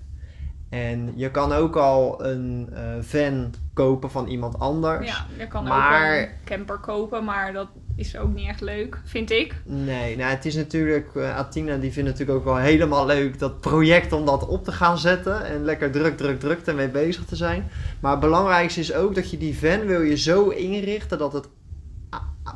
En 0.70 1.14
je 1.16 1.32
kan 1.32 1.52
ook 1.52 1.76
al 1.76 2.26
een 2.26 2.70
eh, 2.74 2.82
van 3.02 3.54
kopen 3.74 4.12
van 4.12 4.28
iemand 4.28 4.60
anders. 4.60 5.08
Ja, 5.08 5.26
je 5.38 5.48
kan 5.48 5.64
Maar- 5.64 6.22
ook 6.22 6.28
een 6.28 6.30
camper 6.46 6.78
kopen, 6.78 7.24
maar 7.24 7.54
dat 7.54 7.68
is 7.96 8.18
ook 8.18 8.34
niet 8.34 8.48
echt 8.48 8.62
leuk, 8.62 9.02
vind 9.06 9.32
ik. 9.32 9.56
Nee, 9.66 10.18
nou, 10.18 10.30
het 10.30 10.46
is 10.46 10.56
natuurlijk, 10.56 11.16
eh, 11.16 11.38
Athena 11.38 11.78
die 11.78 11.92
vindt 11.92 12.10
natuurlijk 12.10 12.38
ook 12.38 12.46
wel 12.46 12.58
helemaal 12.58 13.06
leuk 13.06 13.40
dat 13.40 13.60
project 13.62 14.12
om 14.12 14.26
dat 14.26 14.48
op 14.48 14.64
te 14.64 14.72
gaan 14.72 14.98
zetten. 14.98 15.46
En 15.46 15.64
lekker 15.64 15.92
druk, 15.92 16.18
druk, 16.18 16.40
druk 16.40 16.60
ermee 16.66 16.90
bezig 16.90 17.26
te 17.26 17.36
zijn. 17.36 17.70
Maar 18.00 18.12
het 18.12 18.20
belangrijkste 18.20 18.80
is 18.80 18.94
ook 18.94 19.16
dat 19.16 19.32
je 19.32 19.38
die 19.38 19.58
van 19.60 19.86
wil 19.86 20.02
je 20.02 20.18
zo 20.18 20.50
inrichten 20.50 21.18
dat 21.18 21.34
het 21.34 21.48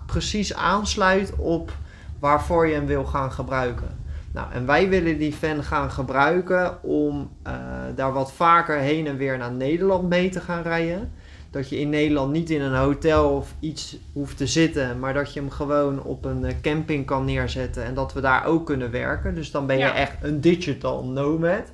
precies 0.06 0.54
aansluit 0.54 1.34
op 1.36 1.72
waarvoor 2.20 2.68
je 2.68 2.74
hem 2.74 2.86
wil 2.86 3.06
gaan 3.06 3.32
gebruiken. 3.32 3.98
Nou, 4.34 4.52
en 4.52 4.66
wij 4.66 4.90
willen 4.90 5.18
die 5.18 5.36
van 5.36 5.64
gaan 5.64 5.92
gebruiken 5.92 6.84
om 6.84 7.32
eh, 7.44 7.54
daar 7.96 8.14
wat 8.14 8.32
vaker 8.34 8.78
heen 8.78 9.08
en 9.08 9.18
weer 9.18 9.38
naar 9.38 9.52
Nederland 9.52 10.10
mee 10.10 10.30
te 10.30 10.40
gaan 10.40 10.62
rijden. 10.62 11.12
Dat 11.52 11.70
je 11.70 11.80
in 11.80 11.90
Nederland 11.90 12.32
niet 12.32 12.50
in 12.50 12.62
een 12.62 12.76
hotel 12.76 13.30
of 13.36 13.54
iets 13.60 13.98
hoeft 14.14 14.38
te 14.38 14.48
zitten, 14.48 15.00
maar 15.00 15.14
dat 15.14 15.34
je 15.34 15.40
hem 15.40 15.50
gewoon 15.50 16.04
op 16.04 16.26
een 16.26 16.46
eh, 16.46 16.54
camping 16.62 17.06
kan 17.06 17.26
neerzetten 17.26 17.84
en 17.86 17.94
dat 17.94 18.14
we 18.14 18.22
daar 18.22 18.46
ook 18.46 18.66
kunnen 18.66 18.92
werken. 18.92 19.36
Dus 19.36 19.52
dan 19.52 19.66
ben 19.66 19.78
je 19.78 19.84
Ja. 19.84 19.94
echt 19.94 20.24
een 20.24 20.42
digital 20.42 21.06
nomad. 21.06 21.72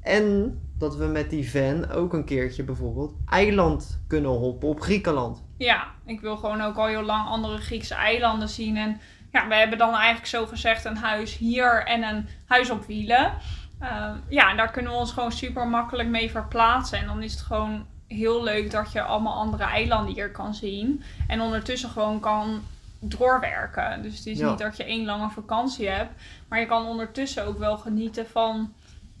En 0.00 0.58
dat 0.78 0.96
we 0.96 1.04
met 1.04 1.30
die 1.30 1.50
van 1.50 1.90
ook 1.90 2.12
een 2.12 2.24
keertje 2.24 2.62
bijvoorbeeld 2.62 3.14
eiland 3.28 4.00
kunnen 4.06 4.30
hoppen 4.30 4.68
op 4.68 4.80
Griekenland. 4.80 5.42
Ja, 5.56 5.86
ik 6.06 6.20
wil 6.20 6.36
gewoon 6.36 6.60
ook 6.60 6.76
al 6.76 6.86
heel 6.86 7.02
lang 7.02 7.28
andere 7.28 7.58
Griekse 7.58 7.94
eilanden 7.94 8.48
zien. 8.48 8.76
En 8.76 9.00
ja, 9.34 9.48
we 9.48 9.54
hebben 9.54 9.78
dan 9.78 9.94
eigenlijk 9.94 10.26
zo 10.26 10.46
gezegd 10.46 10.84
een 10.84 10.96
huis 10.96 11.36
hier 11.36 11.84
en 11.86 12.02
een 12.02 12.28
huis 12.46 12.70
op 12.70 12.86
wielen. 12.86 13.32
Ehm, 13.80 14.14
ja, 14.28 14.50
en 14.50 14.56
daar 14.56 14.70
kunnen 14.70 14.92
we 14.92 14.98
ons 14.98 15.12
gewoon 15.12 15.32
super 15.32 15.68
makkelijk 15.68 16.08
mee 16.08 16.30
verplaatsen. 16.30 16.98
En 16.98 17.06
dan 17.06 17.22
is 17.22 17.32
het 17.32 17.40
gewoon 17.42 17.86
heel 18.08 18.42
leuk 18.42 18.70
dat 18.70 18.92
je 18.92 19.02
allemaal 19.02 19.34
andere 19.34 19.64
eilanden 19.64 20.14
hier 20.14 20.30
kan 20.30 20.54
zien. 20.54 21.02
En 21.28 21.40
ondertussen 21.40 21.90
gewoon 21.90 22.20
kan 22.20 22.62
doorwerken. 23.00 24.02
Dus 24.02 24.16
het 24.18 24.26
is 24.26 24.38
Ja. 24.38 24.48
niet 24.50 24.58
dat 24.58 24.76
je 24.76 24.84
één 24.84 25.04
lange 25.04 25.30
vakantie 25.30 25.88
hebt. 25.88 26.22
Maar 26.48 26.60
je 26.60 26.66
kan 26.66 26.86
ondertussen 26.86 27.46
ook 27.46 27.58
wel 27.58 27.76
genieten 27.78 28.26
van 28.28 28.72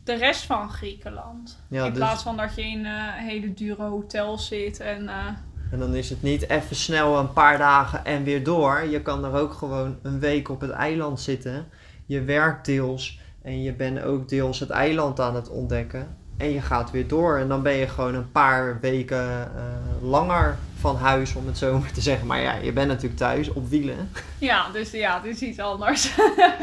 de 0.04 0.14
rest 0.14 0.42
van 0.46 0.70
Griekenland. 0.70 1.58
Ja, 1.68 1.84
in 1.84 1.88
dus- 1.90 1.98
plaats 1.98 2.22
van 2.22 2.36
dat 2.36 2.54
je 2.54 2.62
in 2.62 2.86
eh, 2.86 2.92
hele 3.14 3.54
dure 3.54 3.82
hotels 3.82 4.46
zit 4.46 4.80
en... 4.80 5.08
eh, 5.08 5.26
En 5.74 5.80
dan 5.80 5.94
is 5.94 6.10
het 6.10 6.22
niet 6.22 6.48
even 6.48 6.76
snel 6.76 7.18
een 7.18 7.32
paar 7.32 7.58
dagen 7.58 8.04
en 8.04 8.24
weer 8.24 8.44
door. 8.44 8.86
Je 8.90 9.02
kan 9.02 9.24
er 9.24 9.32
ook 9.32 9.52
gewoon 9.52 9.98
een 10.02 10.20
week 10.20 10.48
op 10.48 10.60
het 10.60 10.70
eiland 10.70 11.20
zitten. 11.20 11.68
Je 12.06 12.22
werkt 12.22 12.66
deels 12.66 13.18
en 13.42 13.62
je 13.62 13.72
bent 13.72 14.02
ook 14.02 14.28
deels 14.28 14.60
het 14.60 14.70
eiland 14.70 15.20
aan 15.20 15.34
het 15.34 15.48
ontdekken. 15.48 16.16
En 16.36 16.50
je 16.50 16.60
gaat 16.60 16.90
weer 16.90 17.08
door. 17.08 17.38
En 17.38 17.48
dan 17.48 17.62
ben 17.62 17.72
je 17.72 17.88
gewoon 17.88 18.14
een 18.14 18.32
paar 18.32 18.80
weken 18.80 19.56
eh, 19.56 19.62
langer 20.02 20.58
van 20.78 20.96
huis, 20.96 21.34
om 21.34 21.46
het 21.46 21.58
zo 21.58 21.78
maar 21.78 21.92
te 21.92 22.00
zeggen. 22.00 22.26
Maar 22.26 22.40
ja, 22.40 22.54
je 22.54 22.72
bent 22.72 22.88
natuurlijk 22.88 23.16
thuis 23.16 23.52
op 23.52 23.68
wielen. 23.68 24.10
Ja, 24.38 24.70
dus 24.72 24.90
ja, 24.90 25.16
het 25.16 25.24
is 25.24 25.40
iets 25.40 25.58
anders. 25.58 26.14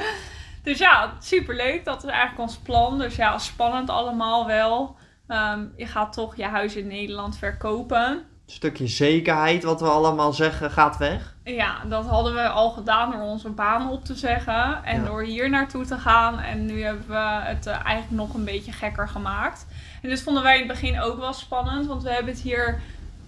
dus 0.64 0.78
ja, 0.78 1.14
superleuk. 1.20 1.86
Dat 1.86 2.04
is 2.04 2.10
eigenlijk 2.10 2.40
ons 2.40 2.58
plan. 2.58 2.98
Dus 2.98 3.16
ja, 3.16 3.38
spannend 3.38 3.90
allemaal 3.90 4.48
wel. 4.48 4.96
Ehm, 5.28 5.66
je 5.76 5.86
gaat 5.86 6.14
toch 6.14 6.36
je 6.36 6.46
huis 6.46 6.76
in 6.76 6.88
Nederland 6.88 7.38
verkopen. 7.38 8.26
Stukje 8.52 8.88
zekerheid, 8.88 9.64
wat 9.64 9.82
we 9.82 9.88
allemaal 9.88 10.34
zeggen, 10.34 10.72
gaat 10.72 10.98
weg. 10.98 11.34
Ja, 11.44 11.76
dat 11.90 12.06
hadden 12.06 12.34
we 12.34 12.48
al 12.50 12.70
gedaan 12.70 13.12
door 13.12 13.22
onze 13.22 13.50
baan 13.50 13.90
op 13.90 14.06
te 14.06 14.16
zeggen. 14.16 14.84
En 14.84 15.00
Ja. 15.02 15.06
door 15.08 15.22
hier 15.24 15.50
naartoe 15.50 15.86
te 15.86 15.98
gaan. 15.98 16.40
En 16.40 16.66
nu 16.66 16.84
hebben 16.84 17.08
we 17.08 17.40
het 17.44 17.66
eh, 17.68 17.74
eigenlijk 17.74 18.12
nog 18.12 18.34
een 18.34 18.44
beetje 18.46 18.72
gekker 18.72 19.10
gemaakt. 19.10 19.66
En 20.02 20.10
dit 20.10 20.22
vonden 20.24 20.44
wij 20.44 20.54
in 20.54 20.60
het 20.60 20.68
begin 20.80 21.02
ook 21.02 21.20
wel 21.20 21.34
spannend. 21.34 21.88
Want 21.88 22.04
we 22.04 22.10
hebben 22.10 22.34
het 22.34 22.42
hier, 22.42 22.82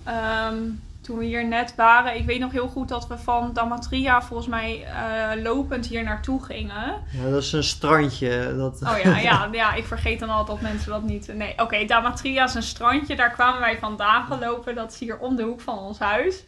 ehm, 0.04 0.56
toen 1.04 1.18
we 1.18 1.26
hier 1.26 1.48
net 1.48 1.76
waren. 1.76 2.16
Ik 2.16 2.26
weet 2.26 2.39
nog 2.39 2.52
heel 2.52 2.68
goed 2.68 2.89
dat 2.89 3.08
we 3.08 3.18
van 3.18 3.54
Damatria 3.54 4.22
volgens 4.22 4.50
mij 4.50 4.86
eh, 4.86 5.42
lopend 5.44 5.86
hier 5.86 6.04
naartoe 6.04 6.44
gingen. 6.44 7.02
Ja, 7.12 7.30
dat 7.30 7.42
is 7.42 7.52
een 7.52 7.63
strandje. 7.63 8.56
Dat... 8.58 8.82
Oh 8.82 8.98
ja, 9.04 9.18
ja, 9.18 9.50
ja, 9.52 9.74
ik 9.74 9.86
vergeet 9.86 10.20
dan 10.20 10.30
altijd 10.30 10.62
dat 10.62 10.70
mensen 10.70 10.92
dat 10.92 11.04
niet... 11.04 11.34
Nee, 11.36 11.54
oké, 11.58 11.86
Damatria 11.86 12.44
is 12.44 12.54
een 12.54 12.63
strandje. 12.63 13.16
Daar 13.16 13.32
kwamen 13.32 13.60
wij 13.60 13.78
vandaan 13.78 14.26
gelopen. 14.26 14.76
Dat 14.76 14.92
is 14.92 15.00
hier 15.00 15.20
om 15.20 15.36
de 15.36 15.44
hoek 15.44 15.62
van 15.62 15.78
ons 15.78 16.00
huis. 16.00 16.44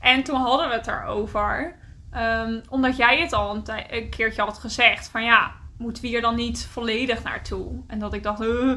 En 0.00 0.22
toen 0.22 0.40
hadden 0.40 0.68
we 0.68 0.74
het 0.74 0.86
erover. 0.86 1.76
Ehm, 2.10 2.60
omdat 2.68 2.96
jij 2.96 3.20
het 3.20 3.32
al 3.32 3.62
een, 3.88 4.10
keertje 4.10 4.42
had 4.42 4.58
gezegd. 4.58 5.08
Van 5.08 5.24
ja, 5.24 5.52
moeten 5.78 6.02
we 6.02 6.08
hier 6.08 6.20
dan 6.20 6.34
niet 6.34 6.66
volledig 6.70 7.22
naartoe? 7.22 7.80
En 7.86 7.98
dat 7.98 8.14
ik 8.14 8.22
dacht, 8.22 8.40
"Uh, 8.40 8.70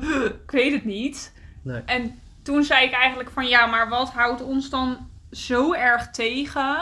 ik 0.45 0.51
weet 0.51 0.73
het 0.73 0.85
niet. 0.85 1.33
Nee. 1.61 1.81
En 1.85 2.19
toen 2.49 2.63
zei 2.63 2.85
ik 2.85 2.93
eigenlijk 2.93 3.29
van 3.29 3.47
ja, 3.47 3.65
maar 3.65 3.89
wat 3.89 4.09
houdt 4.09 4.43
ons 4.43 4.69
dan 4.69 5.09
zo 5.31 5.73
erg 5.73 6.09
tegen? 6.09 6.77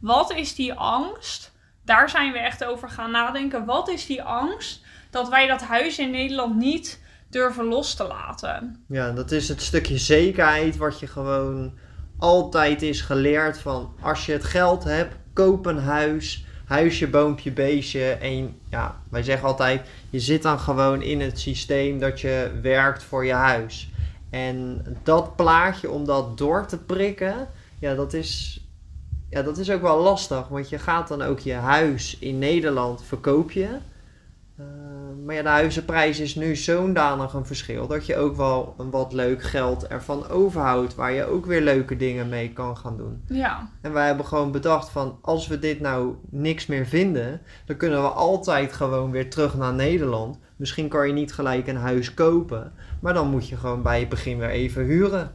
Wat 0.00 0.32
is 0.32 0.54
die 0.54 0.72
angst? 0.72 1.52
Daar 1.84 2.10
zijn 2.10 2.32
we 2.32 2.38
echt 2.38 2.64
over 2.64 2.90
gaan 2.90 3.10
nadenken. 3.10 3.64
Wat 3.64 3.88
is 3.88 4.06
die 4.06 4.22
angst 4.22 4.84
dat 5.10 5.28
wij 5.28 5.46
dat 5.46 5.62
huis 5.62 5.98
in 5.98 6.10
Nederland 6.10 6.56
niet 6.56 7.02
durven 7.30 7.64
los 7.64 7.94
te 7.94 8.04
laten? 8.06 8.84
Ja, 8.88 9.10
dat 9.10 9.30
is 9.30 9.48
het 9.48 9.62
stukje 9.62 9.98
zekerheid 9.98 10.76
wat 10.76 11.00
je 11.00 11.06
gewoon 11.06 11.78
altijd 12.18 12.82
is 12.82 13.00
geleerd 13.00 13.58
van 13.58 13.94
als 14.00 14.26
je 14.26 14.32
het 14.32 14.44
geld 14.44 14.84
hebt, 14.84 15.16
koop 15.32 15.66
een 15.66 15.80
huis, 15.80 16.44
huisje, 16.64 17.08
boompje, 17.08 17.52
beestje. 17.52 18.10
En 18.10 18.60
ja, 18.70 19.00
wij 19.10 19.22
zeggen 19.22 19.48
altijd, 19.48 19.88
je 20.10 20.20
zit 20.20 20.42
dan 20.42 20.58
gewoon 20.58 21.02
in 21.02 21.20
het 21.20 21.40
systeem 21.40 21.98
dat 21.98 22.20
je 22.20 22.58
werkt 22.62 23.02
voor 23.02 23.26
je 23.26 23.32
huis. 23.32 23.90
En 24.30 24.84
dat 25.02 25.36
plaatje 25.36 25.90
om 25.90 26.04
dat 26.04 26.38
door 26.38 26.66
te 26.66 26.78
prikken, 26.78 27.48
ja, 27.78 27.94
dat 27.94 28.12
is, 28.12 28.60
ja, 29.30 29.42
dat 29.42 29.58
is 29.58 29.70
ook 29.70 29.82
wel 29.82 30.00
lastig. 30.00 30.48
Want 30.48 30.68
je 30.68 30.78
gaat 30.78 31.08
dan 31.08 31.22
ook 31.22 31.38
je 31.38 31.54
huis 31.54 32.18
in 32.18 32.38
Nederland 32.38 33.02
verkoop 33.02 33.50
je. 33.50 33.68
Eh, 34.56 34.64
maar 35.24 35.34
ja, 35.34 35.42
de 35.42 35.48
huizenprijs 35.48 36.20
is 36.20 36.34
nu 36.34 36.56
zo'n 36.56 36.92
danig 36.92 37.32
een 37.32 37.46
verschil 37.46 37.86
dat 37.86 38.06
je 38.06 38.16
ook 38.16 38.36
wel 38.36 38.74
een 38.78 38.90
wat 38.90 39.12
leuk 39.12 39.42
geld 39.42 39.86
ervan 39.86 40.28
overhoudt, 40.28 40.94
waar 40.94 41.12
je 41.12 41.24
ook 41.24 41.46
weer 41.46 41.60
leuke 41.60 41.96
dingen 41.96 42.28
mee 42.28 42.52
kan 42.52 42.76
gaan 42.76 42.96
doen. 42.96 43.22
Ja, 43.26 43.70
En 43.80 43.92
wij 43.92 44.06
hebben 44.06 44.26
gewoon 44.26 44.52
bedacht 44.52 44.88
van 44.88 45.18
als 45.20 45.46
we 45.46 45.58
dit 45.58 45.80
nou 45.80 46.14
niks 46.30 46.66
meer 46.66 46.86
vinden, 46.86 47.40
dan 47.66 47.76
kunnen 47.76 48.02
we 48.02 48.08
altijd 48.08 48.72
gewoon 48.72 49.10
weer 49.10 49.30
terug 49.30 49.56
naar 49.56 49.74
Nederland. 49.74 50.38
Misschien 50.56 50.88
kan 50.88 51.06
je 51.06 51.12
niet 51.12 51.32
gelijk 51.32 51.66
een 51.66 51.76
huis 51.76 52.14
kopen, 52.14 52.72
maar 53.06 53.14
dan 53.14 53.30
moet 53.30 53.48
je 53.48 53.56
gewoon 53.56 53.82
bij 53.82 54.00
het 54.00 54.08
begin 54.08 54.38
weer 54.38 54.48
even 54.50 54.84
huren. 54.84 55.32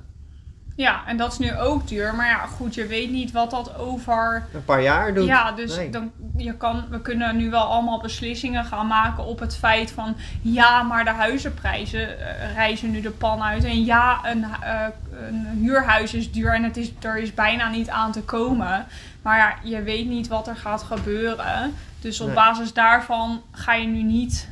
ja, 0.76 1.06
en 1.08 1.18
dat 1.18 1.32
is 1.32 1.38
nu 1.40 1.58
ook 1.58 1.88
duur. 1.88 2.16
Maar 2.16 2.28
ja, 2.28 2.46
goed, 2.46 2.76
je 2.76 2.86
weet 2.88 3.12
niet 3.12 3.32
wat 3.32 3.52
dat 3.52 3.78
over 3.78 4.44
Een 4.54 4.66
paar 4.66 4.82
jaar 4.82 5.14
doet. 5.14 5.26
Ja, 5.26 5.52
dus 5.52 5.76
Nee. 5.76 5.90
dan, 5.90 6.12
je 6.38 6.54
kan, 6.58 6.84
we 6.90 7.02
kunnen 7.02 7.38
nu 7.38 7.50
wel 7.50 7.62
allemaal 7.64 8.02
beslissingen 8.02 8.66
gaan 8.66 8.88
maken 8.88 9.26
op 9.26 9.40
het 9.40 9.56
feit 9.58 9.92
van... 9.92 10.16
Ja, 10.42 10.84
maar 10.84 11.04
de 11.04 11.10
huizenprijzen 11.10 12.20
eh, 12.20 12.54
reizen 12.54 12.92
nu 12.92 13.02
de 13.02 13.12
pan 13.12 13.42
uit. 13.44 13.64
En 13.64 13.86
ja, 13.86 14.20
een, 14.24 14.44
eh, 14.62 14.86
een 15.28 15.46
huurhuis 15.62 16.14
is 16.14 16.32
duur 16.32 16.54
en 16.54 16.64
het 16.64 16.78
is, 16.78 16.92
er 17.02 17.18
is 17.18 17.34
bijna 17.34 17.70
niet 17.70 17.90
aan 17.90 18.12
te 18.12 18.22
komen. 18.24 18.86
Maar 19.22 19.38
ja, 19.38 19.56
je 19.64 19.84
weet 19.84 20.08
niet 20.08 20.28
wat 20.28 20.48
er 20.48 20.56
gaat 20.56 20.84
gebeuren. 20.84 21.74
Dus 22.02 22.20
op 22.22 22.26
Nee. 22.28 22.36
basis 22.36 22.74
daarvan 22.74 23.42
ga 23.52 23.74
je 23.74 23.88
nu 23.88 24.02
niet 24.04 24.50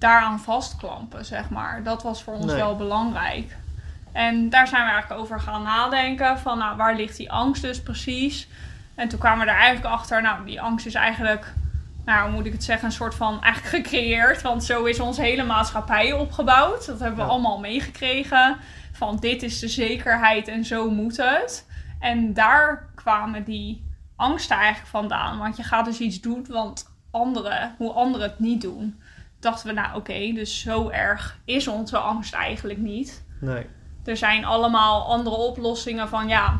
daaraan 0.00 0.40
vastklampen, 0.40 1.24
zeg 1.24 1.50
maar. 1.50 1.82
Dat 1.82 2.02
was 2.02 2.22
voor 2.22 2.34
ons 2.34 2.44
Nee. 2.46 2.56
wel 2.56 2.76
belangrijk. 2.76 3.56
En 4.12 4.48
daar 4.50 4.68
zijn 4.68 4.84
we 4.84 4.90
eigenlijk 4.90 5.20
over 5.20 5.40
gaan 5.40 5.62
nadenken. 5.62 6.38
Van 6.38 6.58
nou, 6.58 6.76
waar 6.76 6.94
ligt 6.96 7.16
die 7.16 7.32
angst 7.32 7.62
dus 7.62 7.82
precies? 7.82 8.48
En 8.94 9.08
toen 9.08 9.18
kwamen 9.18 9.44
we 9.46 9.50
er 9.52 9.58
eigenlijk 9.58 9.94
achter, 9.94 10.22
nou, 10.22 10.44
die 10.44 10.60
angst 10.60 10.86
is 10.86 10.94
eigenlijk, 10.94 11.52
nou, 12.04 12.22
hoe 12.26 12.30
moet 12.32 12.46
ik 12.46 12.52
het 12.52 12.64
zeggen, 12.64 12.86
een 12.86 12.92
soort 12.92 13.14
van 13.14 13.42
eigenlijk 13.42 13.74
gecreëerd. 13.76 14.42
Want 14.42 14.64
zo 14.64 14.84
is 14.84 15.00
onze 15.00 15.22
hele 15.22 15.44
maatschappij 15.44 16.12
opgebouwd. 16.12 16.86
Dat 16.86 16.98
hebben 17.00 17.18
we 17.18 17.24
Ja. 17.24 17.28
allemaal 17.30 17.58
meegekregen. 17.60 18.56
Van 18.92 19.16
dit 19.16 19.42
is 19.42 19.58
de 19.58 19.68
zekerheid 19.68 20.48
en 20.48 20.64
zo 20.64 20.90
moet 20.90 21.16
het. 21.16 21.66
En 22.00 22.32
daar 22.34 22.88
kwamen 22.94 23.44
die 23.44 23.84
angsten 24.16 24.56
eigenlijk 24.56 24.88
vandaan. 24.88 25.38
Want 25.38 25.56
je 25.56 25.62
gaat 25.62 25.84
dus 25.84 25.98
iets 25.98 26.20
doen, 26.20 26.46
want 26.50 26.88
anderen, 27.10 27.74
hoe 27.78 27.92
anderen 27.92 28.28
het 28.30 28.38
niet 28.38 28.60
doen. 28.60 29.00
Dachten 29.40 29.66
we, 29.66 29.72
nou 29.80 29.96
oké, 29.96 30.32
dus 30.34 30.60
zo 30.60 30.88
erg 30.88 31.38
is 31.44 31.68
onze 31.68 31.98
angst 31.98 32.34
eigenlijk 32.34 32.78
niet 32.78 33.22
Nee. 33.38 33.66
er 34.04 34.16
zijn 34.16 34.44
allemaal 34.44 35.04
andere 35.06 35.36
oplossingen 35.36 36.08
van 36.08 36.28
ja, 36.28 36.56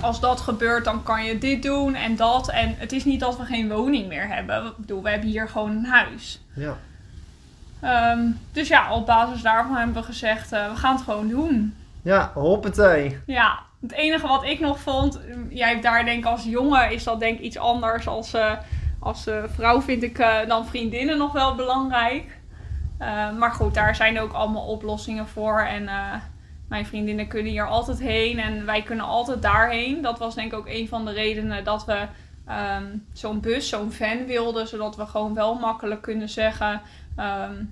als 0.00 0.20
dat 0.20 0.40
gebeurt, 0.40 0.84
dan 0.84 1.02
kan 1.02 1.24
je 1.24 1.38
dit 1.38 1.62
doen 1.62 1.94
en 1.94 2.16
dat. 2.16 2.50
En 2.50 2.74
het 2.78 2.92
is 2.92 3.04
niet 3.04 3.20
dat 3.20 3.36
we 3.38 3.44
geen 3.44 3.68
woning 3.68 4.08
meer 4.08 4.28
hebben. 4.28 4.66
Ik 4.66 4.76
bedoel, 4.76 5.02
we 5.02 5.10
hebben 5.10 5.28
hier 5.28 5.48
gewoon 5.48 5.70
een 5.70 5.84
huis. 5.84 6.40
Ja. 6.54 6.76
Ehm, 7.80 8.20
dus 8.52 8.68
ja, 8.68 8.94
op 8.94 9.06
basis 9.06 9.42
daarvan 9.42 9.76
hebben 9.76 9.94
we 9.94 10.02
gezegd, 10.02 10.52
eh, 10.52 10.70
we 10.70 10.76
gaan 10.76 10.94
het 10.94 11.04
gewoon 11.04 11.28
doen. 11.28 11.74
Ja, 12.02 12.30
hoppatee. 12.34 13.18
Ja, 13.26 13.58
het 13.80 13.92
enige 13.92 14.26
wat 14.26 14.44
ik 14.44 14.60
nog 14.60 14.80
vond, 14.80 15.20
jij 15.48 15.68
hebt 15.68 15.82
daar 15.82 16.04
denk 16.04 16.18
ik 16.18 16.30
als 16.30 16.44
jongen 16.44 16.90
is 16.90 17.04
dat 17.04 17.20
denk 17.20 17.38
ik 17.38 17.44
iets 17.44 17.58
anders. 17.58 18.08
Als, 18.08 18.34
eh, 18.34 18.52
als 18.98 19.26
eh, 19.26 19.44
vrouw 19.46 19.80
vind 19.80 20.02
ik 20.02 20.18
eh, 20.18 20.46
dan 20.48 20.66
vriendinnen 20.66 21.18
nog 21.18 21.32
wel 21.32 21.54
belangrijk. 21.54 22.38
Eh, 22.98 23.36
maar 23.36 23.52
goed, 23.52 23.74
daar 23.74 23.94
zijn 23.94 24.20
ook 24.20 24.32
allemaal 24.32 24.66
oplossingen 24.66 25.28
voor. 25.28 25.60
En 25.60 25.88
mijn 26.68 26.86
vriendinnen 26.86 27.28
kunnen 27.28 27.52
hier 27.52 27.66
altijd 27.66 27.98
heen 27.98 28.38
en 28.38 28.66
wij 28.66 28.82
kunnen 28.82 29.04
altijd 29.04 29.42
daarheen. 29.42 30.02
Dat 30.02 30.18
was 30.18 30.34
denk 30.34 30.52
ik 30.52 30.58
ook 30.58 30.68
een 30.68 30.88
van 30.88 31.04
de 31.04 31.12
redenen 31.12 31.64
dat 31.64 31.84
we 31.84 32.06
ehm, 32.46 32.96
zo'n 33.12 33.40
bus, 33.40 33.68
zo'n 33.68 33.92
van 33.92 34.26
wilden. 34.26 34.68
Zodat 34.68 34.96
we 34.96 35.06
gewoon 35.06 35.34
wel 35.34 35.54
makkelijk 35.54 36.02
kunnen 36.02 36.28
zeggen, 36.28 36.80
ehm, 37.16 37.64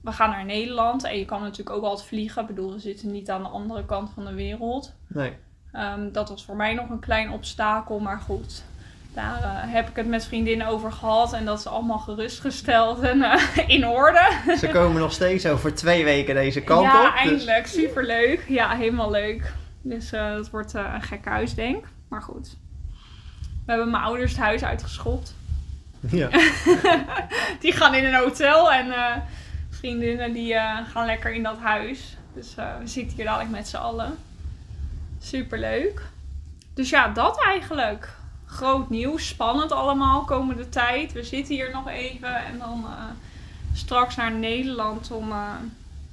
we 0.00 0.12
gaan 0.12 0.30
naar 0.30 0.44
Nederland. 0.44 1.04
En 1.04 1.18
je 1.18 1.24
kan 1.24 1.42
natuurlijk 1.42 1.76
ook 1.76 1.84
altijd 1.84 2.08
vliegen. 2.08 2.42
Ik 2.42 2.48
bedoel, 2.48 2.72
we 2.72 2.78
zitten 2.78 3.10
niet 3.10 3.30
aan 3.30 3.42
de 3.42 3.48
andere 3.48 3.84
kant 3.84 4.10
van 4.14 4.24
de 4.24 4.34
wereld. 4.34 4.94
Nee. 5.06 5.36
Ehm, 5.72 6.12
dat 6.12 6.28
was 6.28 6.44
voor 6.44 6.56
mij 6.56 6.74
nog 6.74 6.88
een 6.88 6.98
klein 6.98 7.30
obstakel, 7.30 7.98
maar 7.98 8.20
goed. 8.20 8.64
Daar 9.14 9.42
eh, 9.42 9.72
heb 9.72 9.88
ik 9.88 9.96
het 9.96 10.06
met 10.06 10.26
vriendinnen 10.26 10.66
over 10.66 10.92
gehad 10.92 11.32
en 11.32 11.44
dat 11.44 11.58
is 11.58 11.66
allemaal 11.66 11.98
gerustgesteld 11.98 13.00
en 13.00 13.22
eh, 13.22 13.68
in 13.76 13.86
orde. 13.86 14.30
Ze 14.58 14.68
komen 14.68 15.00
nog 15.00 15.12
steeds 15.12 15.46
over 15.46 15.74
twee 15.74 16.04
weken 16.04 16.34
deze 16.34 16.60
kant 16.60 16.82
ja, 16.82 17.06
op. 17.06 17.12
dus- 17.12 17.20
eindelijk. 17.20 17.66
Superleuk. 17.66 18.44
Ja, 18.48 18.76
helemaal 18.76 19.10
leuk. 19.10 19.52
Dus 19.82 20.12
eh 20.12 20.34
het 20.34 20.50
wordt 20.50 20.72
een 20.72 21.02
gek 21.02 21.24
huis, 21.24 21.54
denk 21.54 21.76
ik. 21.76 21.84
Maar 22.08 22.22
goed. 22.22 22.56
We 23.66 23.74
hebben 23.74 23.90
mijn 23.90 24.02
ouders 24.02 24.30
het 24.32 24.40
huis 24.40 24.64
uitgeschopt. 24.64 25.34
Ja. 26.00 26.28
Die 27.60 27.72
gaan 27.72 27.94
in 27.94 28.04
een 28.04 28.14
hotel 28.14 28.72
en 28.72 28.92
vriendinnen 29.70 30.32
die 30.32 30.54
gaan 30.92 31.06
lekker 31.06 31.32
in 31.32 31.42
dat 31.42 31.58
huis. 31.58 32.16
Dus 32.34 32.54
we 32.54 32.62
zitten 32.84 33.16
hier 33.16 33.24
dadelijk 33.24 33.50
met 33.50 33.68
z'n 33.68 33.76
allen. 33.76 34.14
Superleuk. 35.20 36.02
Dus 36.74 36.90
ja, 36.90 37.08
dat 37.08 37.44
eigenlijk. 37.44 38.17
Groot 38.48 38.90
nieuws, 38.90 39.28
spannend 39.28 39.72
allemaal 39.72 40.24
komende 40.24 40.68
tijd. 40.68 41.12
We 41.12 41.22
zitten 41.22 41.54
hier 41.54 41.70
nog 41.72 41.88
even 41.88 42.44
en 42.44 42.58
dan 42.58 42.84
eh, 42.84 43.04
straks 43.72 44.16
naar 44.16 44.32
Nederland 44.32 45.10
om 45.10 45.30
eh, 45.30 45.52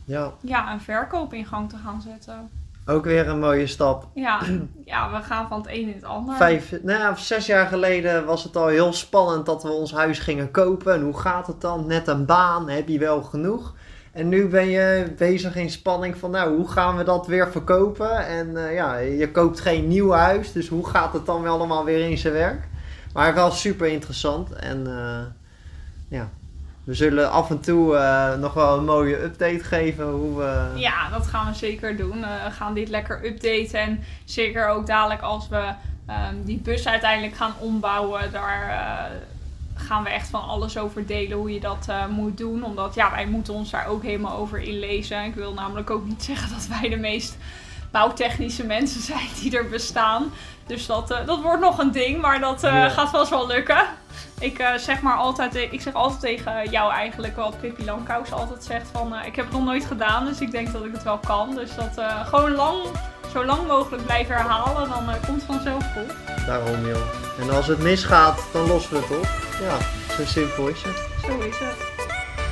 ja, 0.06 0.32
ja, 0.42 0.74
een 0.74 0.82
verkoop 0.82 1.34
in 1.34 1.46
gang 1.46 1.70
te 1.70 1.78
gaan 1.84 2.02
zetten. 2.02 2.50
ook 2.86 3.04
weer 3.06 3.28
een 3.28 3.40
mooie 3.40 3.68
stap. 3.68 4.08
Ja, 4.14 4.40
ja 4.86 5.12
we 5.12 5.24
gaan 5.24 5.48
van 5.48 5.58
het 5.58 5.68
een 5.68 5.88
in 5.88 5.94
het 5.94 6.04
ander. 6.04 6.36
Vijf, 6.36 6.72
nou 6.82 7.00
ja, 7.00 7.16
zes 7.16 7.46
jaar 7.46 7.68
geleden 7.68 8.26
was 8.26 8.44
het 8.44 8.56
al 8.56 8.68
heel 8.68 8.94
spannend 8.94 9.46
dat 9.46 9.64
we 9.64 9.70
ons 9.70 9.92
huis 9.92 10.20
gingen 10.20 10.52
kopen. 10.52 10.94
En 10.94 11.02
hoe 11.02 11.20
gaat 11.20 11.48
het 11.48 11.62
dan? 11.62 11.88
Net 11.88 12.08
een 12.08 12.26
baan, 12.26 12.70
heb 12.70 12.88
je 12.88 13.00
wel 13.00 13.24
genoeg? 13.24 13.74
En 14.16 14.30
nu 14.30 14.48
ben 14.48 14.70
je 14.70 15.14
bezig 15.18 15.56
in 15.56 15.70
spanning 15.70 16.18
van, 16.18 16.32
nou, 16.32 16.56
hoe 16.56 16.68
gaan 16.68 16.98
we 16.98 17.04
dat 17.04 17.28
weer 17.28 17.52
verkopen? 17.52 18.28
En 18.28 18.68
eh, 18.68 18.74
ja, 18.74 18.98
je 18.98 19.32
koopt 19.32 19.60
geen 19.60 19.88
nieuw 19.88 20.12
huis, 20.12 20.52
dus 20.52 20.68
hoe 20.68 20.88
gaat 20.88 21.14
het 21.14 21.26
dan 21.26 21.42
wel 21.42 21.54
allemaal 21.58 21.86
weer 21.86 22.10
in 22.10 22.18
zijn 22.18 22.34
werk? 22.34 22.68
Maar 23.14 23.34
wel 23.34 23.52
super 23.52 23.88
interessant. 23.88 24.52
En 24.52 24.88
eh, 24.88 25.26
ja, 26.08 26.30
we 26.84 26.94
zullen 26.94 27.32
af 27.32 27.50
en 27.50 27.60
toe 27.60 27.96
eh, 27.96 28.36
nog 28.36 28.54
wel 28.54 28.78
een 28.78 28.86
mooie 28.86 29.24
update 29.24 29.64
geven 29.64 30.06
hoe 30.06 30.38
we... 30.38 30.72
Ja, 30.76 31.10
dat 31.10 31.28
gaan 31.28 31.48
we 31.48 31.58
zeker 31.58 31.98
doen. 31.98 32.20
We 32.22 32.52
gaan 32.52 32.74
dit 32.74 32.90
lekker 32.90 33.26
updaten. 33.26 33.80
En 33.80 34.04
zeker 34.26 34.68
ook 34.68 34.88
dadelijk 34.88 35.22
als 35.22 35.48
we 35.50 35.74
ehm, 36.06 36.36
die 36.44 36.60
bus 36.60 36.88
uiteindelijk 36.88 37.36
gaan 37.36 37.54
ombouwen. 37.60 38.32
Daar 38.32 39.12
gaan 39.76 40.04
we 40.04 40.10
echt 40.10 40.30
van 40.30 40.48
alles 40.48 40.78
over 40.78 41.06
delen 41.06 41.38
hoe 41.38 41.54
je 41.54 41.60
dat 41.60 41.86
eh, 41.90 42.06
moet 42.08 42.38
doen. 42.38 42.64
Omdat 42.64 42.96
ja, 42.96 43.12
wij 43.12 43.26
moeten 43.26 43.54
ons 43.54 43.70
daar 43.70 43.88
ook 43.88 44.04
helemaal 44.04 44.38
over 44.38 44.60
inlezen. 44.60 45.24
Ik 45.24 45.36
wil 45.36 45.54
namelijk 45.54 45.90
ook 45.90 46.06
niet 46.06 46.24
zeggen 46.30 46.50
dat 46.50 46.68
wij 46.80 46.90
de 46.90 46.96
meest 46.96 47.38
bouwtechnische 47.92 48.66
mensen 48.66 49.02
zijn 49.14 49.28
die 49.42 49.58
er 49.58 49.70
bestaan. 49.70 50.32
Dus 50.68 50.86
dat, 50.86 51.12
eh, 51.12 51.26
dat 51.26 51.42
wordt 51.42 51.62
nog 51.62 51.78
een 51.78 51.92
ding, 51.92 52.22
maar 52.22 52.40
dat 52.40 52.64
eh, 52.64 52.72
Ja. 52.74 52.90
gaat 52.90 53.10
vast 53.10 53.30
wel 53.30 53.48
lukken. 53.48 53.84
Ik, 54.40 54.66
zeg 54.78 55.02
maar 55.02 55.16
altijd, 55.16 55.56
ik 55.56 55.82
zeg 55.82 55.94
altijd 55.94 56.20
tegen 56.20 56.70
jou 56.70 56.92
eigenlijk 56.92 57.36
wat 57.36 57.60
Pippi 57.60 57.86
Langkous 57.86 58.32
altijd 58.32 58.64
zegt 58.64 58.88
van... 58.92 59.14
ik 59.26 59.36
heb 59.36 59.46
het 59.46 59.54
nog 59.54 59.64
nooit 59.64 59.86
gedaan, 59.86 60.26
dus 60.26 60.40
ik 60.42 60.52
denk 60.52 60.72
dat 60.72 60.86
ik 60.86 60.92
het 60.92 61.04
wel 61.04 61.18
kan. 61.18 61.56
Dus 61.56 61.76
dat 61.76 62.06
gewoon 62.26 62.52
lang, 62.52 62.78
zo 63.32 63.46
lang 63.46 63.68
mogelijk 63.68 64.06
blijven 64.06 64.36
herhalen, 64.36 64.90
dan 64.90 65.06
komt 65.26 65.42
het 65.42 65.56
vanzelf 65.56 65.84
goed. 65.94 66.46
Daarom 66.46 66.88
joh. 66.88 67.02
En 67.40 67.50
als 67.50 67.68
het 67.68 67.80
misgaat, 67.80 68.40
dan 68.54 68.68
lossen 68.68 68.92
we 68.94 69.00
het 69.00 69.18
op. 69.18 69.45
Ja, 69.62 69.78
zo 70.18 70.26
simpel 70.26 70.68
is 70.68 70.84
het. 70.84 71.04
Zo 71.26 71.40
is 71.40 71.58
het. 71.60 71.96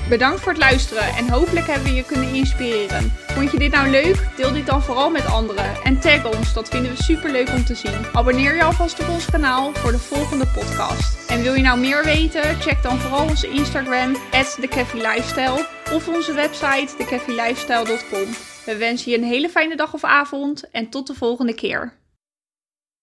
Bedankt 0.09 0.41
voor 0.41 0.51
het 0.51 0.61
luisteren 0.61 1.03
en 1.03 1.29
hopelijk 1.29 1.67
hebben 1.67 1.87
we 1.89 1.95
je 1.95 2.03
kunnen 2.03 2.33
inspireren. 2.33 3.13
Vond 3.27 3.51
je 3.51 3.59
dit 3.59 3.71
nou 3.71 3.89
leuk? 3.89 4.27
Deel 4.35 4.53
dit 4.53 4.65
dan 4.65 4.83
vooral 4.83 5.09
met 5.09 5.25
anderen 5.25 5.83
en 5.83 5.99
tag 5.99 6.35
ons, 6.35 6.53
dat 6.53 6.69
vinden 6.69 6.91
we 6.91 7.03
super 7.03 7.31
leuk 7.31 7.49
om 7.49 7.65
te 7.65 7.75
zien. 7.75 8.05
Abonneer 8.13 8.55
je 8.55 8.63
alvast 8.63 8.99
op 8.99 9.09
ons 9.09 9.25
kanaal 9.25 9.73
voor 9.73 9.91
de 9.91 9.99
volgende 9.99 10.47
podcast. 10.47 11.29
En 11.29 11.41
wil 11.41 11.53
je 11.53 11.61
nou 11.61 11.79
meer 11.79 12.03
weten? 12.03 12.61
Check 12.61 12.83
dan 12.83 12.99
vooral 12.99 13.27
onze 13.27 13.49
Instagram, 13.49 14.15
@thecafélifestyle 14.59 15.67
of 15.93 16.07
onze 16.07 16.33
website 16.33 16.95
thecafélifestyle.com. 16.97 18.27
We 18.65 18.77
wensen 18.77 19.11
je 19.11 19.17
een 19.17 19.23
hele 19.23 19.49
fijne 19.49 19.75
dag 19.75 19.93
of 19.93 20.03
avond 20.03 20.69
en 20.71 20.89
tot 20.89 21.07
de 21.07 21.13
volgende 21.13 21.53
keer. 21.53 21.93